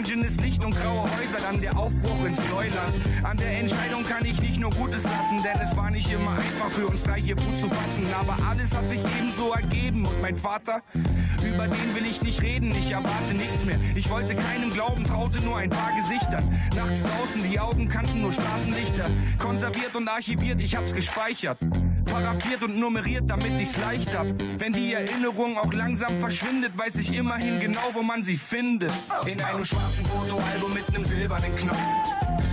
Orangenes 0.00 0.40
Licht 0.40 0.64
und 0.64 0.74
graue 0.74 1.02
Häuser, 1.02 1.36
dann 1.42 1.60
der 1.60 1.76
Aufbruch 1.76 2.24
ins 2.24 2.40
Neuland. 2.48 2.94
An 3.22 3.36
der 3.36 3.58
Entscheidung 3.58 4.02
kann 4.02 4.24
ich 4.24 4.40
nicht 4.40 4.58
nur 4.58 4.70
Gutes 4.70 5.02
lassen, 5.04 5.42
denn 5.44 5.60
es 5.62 5.76
war 5.76 5.90
nicht 5.90 6.10
immer 6.10 6.30
einfach 6.30 6.70
für 6.70 6.86
uns 6.86 7.02
drei 7.02 7.20
hier 7.20 7.36
Fuß 7.36 7.60
zu 7.60 7.68
fassen. 7.68 8.06
Aber 8.18 8.34
alles 8.48 8.74
hat 8.74 8.88
sich 8.88 9.00
ebenso 9.18 9.52
ergeben 9.52 10.06
und 10.06 10.22
mein 10.22 10.36
Vater, 10.36 10.80
über 11.46 11.68
den 11.68 11.94
will 11.94 12.06
ich 12.10 12.22
nicht 12.22 12.40
reden, 12.40 12.70
ich 12.70 12.90
erwarte 12.90 13.34
nichts 13.34 13.66
mehr. 13.66 13.78
Ich 13.94 14.08
wollte 14.08 14.34
keinem 14.34 14.70
glauben, 14.70 15.04
traute 15.04 15.44
nur 15.44 15.58
ein 15.58 15.68
paar 15.68 15.90
Gesichtern. 16.00 16.48
Nachts 16.74 17.02
draußen, 17.02 17.50
die 17.50 17.60
Augen 17.60 17.86
kannten 17.88 18.22
nur 18.22 18.32
Straßenlichter. 18.32 19.10
Konserviert 19.38 19.94
und 19.94 20.08
archiviert, 20.08 20.62
ich 20.62 20.76
hab's 20.76 20.94
gespeichert. 20.94 21.58
Paraphiert 22.10 22.62
und 22.62 22.78
nummeriert, 22.78 23.24
damit 23.28 23.60
ich's 23.60 23.76
leicht 23.76 24.16
hab. 24.16 24.26
Wenn 24.58 24.72
die 24.72 24.92
Erinnerung 24.94 25.56
auch 25.56 25.72
langsam 25.72 26.18
verschwindet, 26.20 26.76
weiß 26.76 26.96
ich 26.96 27.14
immerhin 27.14 27.60
genau, 27.60 27.90
wo 27.92 28.02
man 28.02 28.22
sie 28.22 28.36
findet. 28.36 28.92
In 29.26 29.40
einem 29.40 29.64
schwarzen 29.64 30.04
Fotoalbum 30.06 30.74
mit 30.74 30.90
nem 30.92 31.04
silbernen 31.04 31.54
Knopf 31.56 31.78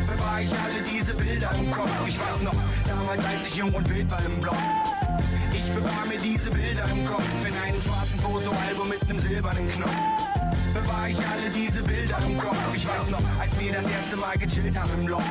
bewahre 0.08 0.44
ich 0.44 0.52
alle 0.52 0.82
diese 0.84 1.14
Bilder 1.14 1.50
im 1.60 1.72
Kopf. 1.72 1.92
Ich 2.08 2.20
weiß 2.20 2.42
noch, 2.44 2.56
damals 2.86 3.26
als 3.26 3.48
ich 3.48 3.56
jung 3.56 3.74
und 3.74 3.90
wild 3.90 4.10
war 4.10 4.24
im 4.26 4.42
Block. 4.42 4.58
Ich 5.52 5.74
bewahre 5.74 6.08
mir 6.08 6.20
diese 6.20 6.52
Bilder 6.52 6.84
im 6.92 7.06
Kopf 7.06 7.28
in 7.46 7.56
einem 7.56 7.82
schwarzen 7.82 8.20
Fotoalbum 8.20 8.90
mit 8.90 9.08
nem 9.08 9.20
silbernen 9.20 9.70
Knopf. 9.70 9.96
Bewahre 10.74 11.10
ich 11.10 11.18
alle 11.18 11.50
diese 11.50 11.84
Bilder 11.84 12.18
im 12.26 12.38
Kopf. 12.38 12.58
Ich 12.76 12.88
weiß 12.88 13.10
noch, 13.10 13.22
als 13.40 13.60
wir 13.60 13.74
das 13.74 13.90
erste 13.90 14.18
Mal 14.18 14.38
gechillt 14.38 14.78
haben 14.78 14.92
im 15.02 15.08
Loch. 15.08 15.24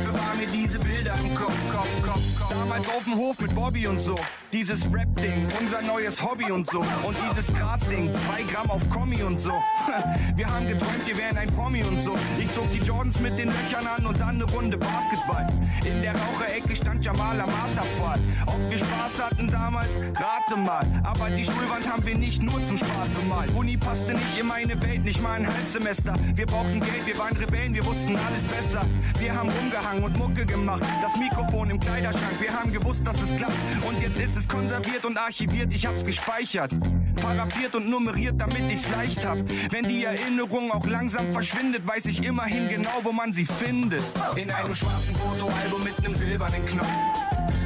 Ich 0.00 0.06
bewahre 0.06 0.36
mir 0.36 0.46
diese 0.46 0.78
Bilder 0.78 1.12
im 1.22 1.34
Kopf, 1.34 1.54
Kopf, 1.70 1.88
Kopf, 2.02 2.38
Kopf. 2.38 2.48
Damals 2.48 2.88
auf 2.88 3.04
dem 3.04 3.16
Hof 3.16 3.38
mit 3.38 3.54
Bobby 3.54 3.86
und 3.86 4.00
so. 4.00 4.14
Dieses 4.52 4.82
Rap-Ding, 4.86 5.46
unser 5.60 5.82
neues 5.82 6.22
Hobby 6.22 6.50
und 6.50 6.68
so. 6.70 6.78
Und 6.78 7.16
dieses 7.30 7.52
Gras-Ding, 7.54 8.12
zwei 8.12 8.42
Gramm 8.50 8.70
auf 8.70 8.88
Kommi 8.88 9.22
und 9.22 9.40
so. 9.40 9.52
Wir 10.36 10.46
haben 10.46 10.66
geträumt, 10.66 11.06
wir 11.06 11.18
wären 11.18 11.36
ein 11.36 11.50
Promi 11.54 11.84
und 11.84 12.02
so. 12.02 12.14
Ich 12.38 12.48
zog 12.54 12.70
die 12.72 12.78
Jordans 12.78 13.20
mit 13.20 13.38
den 13.38 13.48
Löchern 13.48 13.86
an 13.86 14.06
und 14.06 14.18
dann 14.18 14.36
eine 14.36 14.44
Runde 14.44 14.78
Basketball. 14.78 15.46
In 15.84 16.02
der 16.02 16.12
Raucherecke 16.12 16.74
stand 16.74 17.04
Jamal 17.04 17.40
am 17.40 17.50
Marterpfahl. 17.50 18.18
Ob 18.46 18.70
wir 18.70 18.78
Spaß 18.78 19.22
hatten 19.22 19.50
damals, 19.50 19.90
rate 20.14 20.56
mal. 20.56 20.86
Aber 21.04 21.30
die 21.30 21.44
Schulwand 21.44 21.90
haben 21.90 22.04
wir 22.06 22.16
nicht 22.16 22.42
nur 22.42 22.64
zum 22.66 22.76
Spaß 22.76 23.08
bemalt. 23.20 23.54
Uni 23.54 23.76
passte 23.76 24.12
nicht 24.12 24.38
in 24.38 24.46
meine 24.46 24.80
Welt, 24.82 25.04
nicht 25.04 25.22
mal 25.22 25.32
ein 25.32 25.46
Halbsemester. 25.46 26.14
Wir 26.34 26.46
brauchten 26.46 26.80
Geld, 26.80 27.06
wir 27.06 27.18
waren 27.18 27.36
Rebellen, 27.36 27.74
wir 27.74 27.84
wussten 27.84 28.16
alles 28.16 28.42
besser. 28.42 28.86
Wir 29.18 29.34
haben 29.34 29.50
rumgehangen 29.90 30.04
und 30.04 30.18
Mucke 30.18 30.46
gemacht. 30.46 30.82
Das 31.02 31.16
Mikrofon 31.18 31.70
im 31.70 31.80
Kleiderschrank, 31.80 32.40
wir 32.40 32.52
haben 32.52 32.72
gewusst, 32.72 33.06
dass 33.06 33.20
es 33.22 33.36
klappt. 33.36 33.56
Und 33.86 34.00
jetzt 34.00 34.18
ist 34.18 34.36
es 34.36 34.48
konserviert 34.48 35.04
und 35.04 35.18
archiviert, 35.18 35.72
ich 35.72 35.86
hab's 35.86 36.04
gespeichert. 36.04 36.72
Paraphiert 37.20 37.74
und 37.74 37.88
nummeriert, 37.88 38.40
damit 38.40 38.70
ich's 38.70 38.88
leicht 38.90 39.26
hab. 39.26 39.38
Wenn 39.70 39.84
die 39.84 40.04
Erinnerung 40.04 40.70
auch 40.72 40.86
langsam 40.86 41.32
verschwindet, 41.32 41.86
weiß 41.86 42.06
ich 42.06 42.24
immerhin 42.24 42.68
genau, 42.68 43.00
wo 43.02 43.12
man 43.12 43.32
sie 43.32 43.44
findet. 43.44 44.02
In 44.36 44.50
einem 44.50 44.74
schwarzen 44.74 45.14
Fotoalbum 45.16 45.84
mit 45.84 46.00
nem 46.02 46.14
silbernen 46.14 46.66
Knopf 46.66 46.88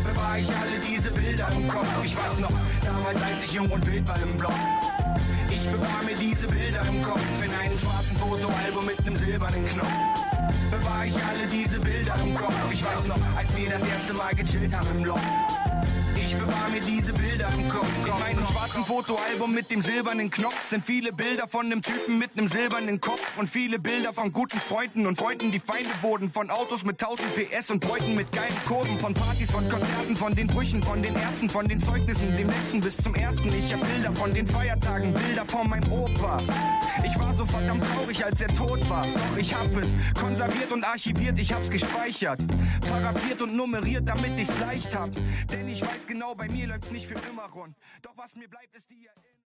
bewahre 0.04 0.40
ich 0.40 0.48
alle 0.48 0.80
diese 0.86 1.10
Bilder 1.10 1.48
im 1.56 1.68
Kopf. 1.68 1.88
Ich 2.04 2.16
weiß 2.16 2.40
noch, 2.40 2.52
damals 2.82 3.22
als 3.22 3.44
ich 3.44 3.52
jung 3.52 3.70
und 3.70 3.86
wild 3.86 4.06
war 4.06 4.20
im 4.22 4.36
Block. 4.36 4.54
Ich 5.48 5.70
bewahre 5.70 6.04
mir 6.04 6.16
diese 6.16 6.46
Bilder 6.46 6.80
im 6.88 7.02
Kopf 7.02 7.22
in 7.42 7.52
einem 7.52 7.78
schwarzen 7.78 8.16
Fotoalbum 8.16 8.86
mit 8.86 9.04
nem 9.04 9.16
silbernen 9.16 9.66
Knopf. 9.66 10.43
Bewahre 10.78 11.06
ich 11.06 11.14
alle 11.14 11.46
diese 11.46 11.78
Bilder 11.78 12.14
im 12.24 12.34
Kopf. 12.34 12.54
Ich 12.72 12.84
weiß 12.84 13.06
noch, 13.06 13.18
als 13.36 13.56
wir 13.56 13.70
das 13.70 13.86
erste 13.86 14.12
Mal 14.14 14.34
gechillt 14.34 14.74
haben 14.74 14.88
im 14.98 15.04
Loch. 15.04 15.20
Ich 16.34 16.40
bewahre 16.40 16.70
mir 16.70 16.80
diese 16.80 17.12
Bilder 17.12 17.46
im 17.56 17.68
Kopf. 17.68 17.88
In 18.04 18.20
meinem 18.20 18.44
schwarzen 18.44 18.84
Fotoalbum 18.84 19.54
mit 19.54 19.70
dem 19.70 19.82
silbernen 19.82 20.30
Knopf 20.30 20.68
sind 20.68 20.84
viele 20.84 21.12
Bilder 21.12 21.46
von 21.46 21.66
einem 21.66 21.80
Typen 21.80 22.18
mit 22.18 22.30
einem 22.36 22.48
silbernen 22.48 23.00
Kopf 23.00 23.38
und 23.38 23.48
viele 23.48 23.78
Bilder 23.78 24.12
von 24.12 24.32
guten 24.32 24.58
Freunden 24.58 25.06
und 25.06 25.16
Freunden, 25.16 25.52
die 25.52 25.60
Feinde 25.60 25.90
wurden. 26.02 26.30
Von 26.30 26.50
Autos 26.50 26.84
mit 26.84 27.00
1000 27.00 27.28
PS 27.36 27.70
und 27.70 27.80
Bräuten 27.80 28.14
mit 28.14 28.32
geilen 28.32 28.56
Kurven. 28.66 28.98
Von 28.98 29.14
Partys, 29.14 29.50
von 29.52 29.68
Konzerten, 29.68 30.16
von 30.16 30.34
den 30.34 30.48
Brüchen, 30.48 30.82
von 30.82 31.02
den 31.02 31.14
Ärzten, 31.14 31.48
von 31.48 31.68
den 31.68 31.78
Zeugnissen, 31.78 32.36
dem 32.36 32.48
letzten 32.48 32.80
bis 32.80 32.96
zum 32.96 33.14
ersten. 33.14 33.46
Ich 33.46 33.72
hab 33.72 33.80
Bilder 33.80 34.12
von 34.12 34.34
den 34.34 34.46
Feiertagen, 34.46 35.12
Bilder 35.12 35.44
von 35.44 35.68
meinem 35.70 35.92
Opa. 35.92 36.42
Ich 37.04 37.18
war 37.18 37.34
so 37.34 37.44
verdammt 37.44 37.84
traurig, 37.84 38.24
als 38.24 38.40
er 38.40 38.48
tot 38.54 38.88
war. 38.88 39.06
Doch 39.06 39.36
ich 39.36 39.54
hab 39.54 39.76
es 39.76 39.88
konserviert 40.18 40.72
und 40.72 40.84
archiviert, 40.84 41.38
ich 41.38 41.52
hab's 41.52 41.70
gespeichert. 41.70 42.40
Paraphiert 42.88 43.42
und 43.42 43.54
nummeriert, 43.54 44.08
damit 44.08 44.38
ich's 44.38 44.58
leicht 44.58 44.96
hab. 44.96 45.10
Denn 45.52 45.68
ich 45.68 45.82
weiß 45.82 46.06
genau, 46.06 46.23
bei 46.32 46.48
mir 46.48 46.68
läuft's 46.68 46.90
nicht 46.90 47.06
für 47.06 47.18
immer 47.28 47.50
rund. 47.50 47.76
Doch 48.00 48.16
was 48.16 48.34
mir 48.34 48.48
bleibt, 48.48 48.74
ist 48.74 48.88
die. 48.88 49.08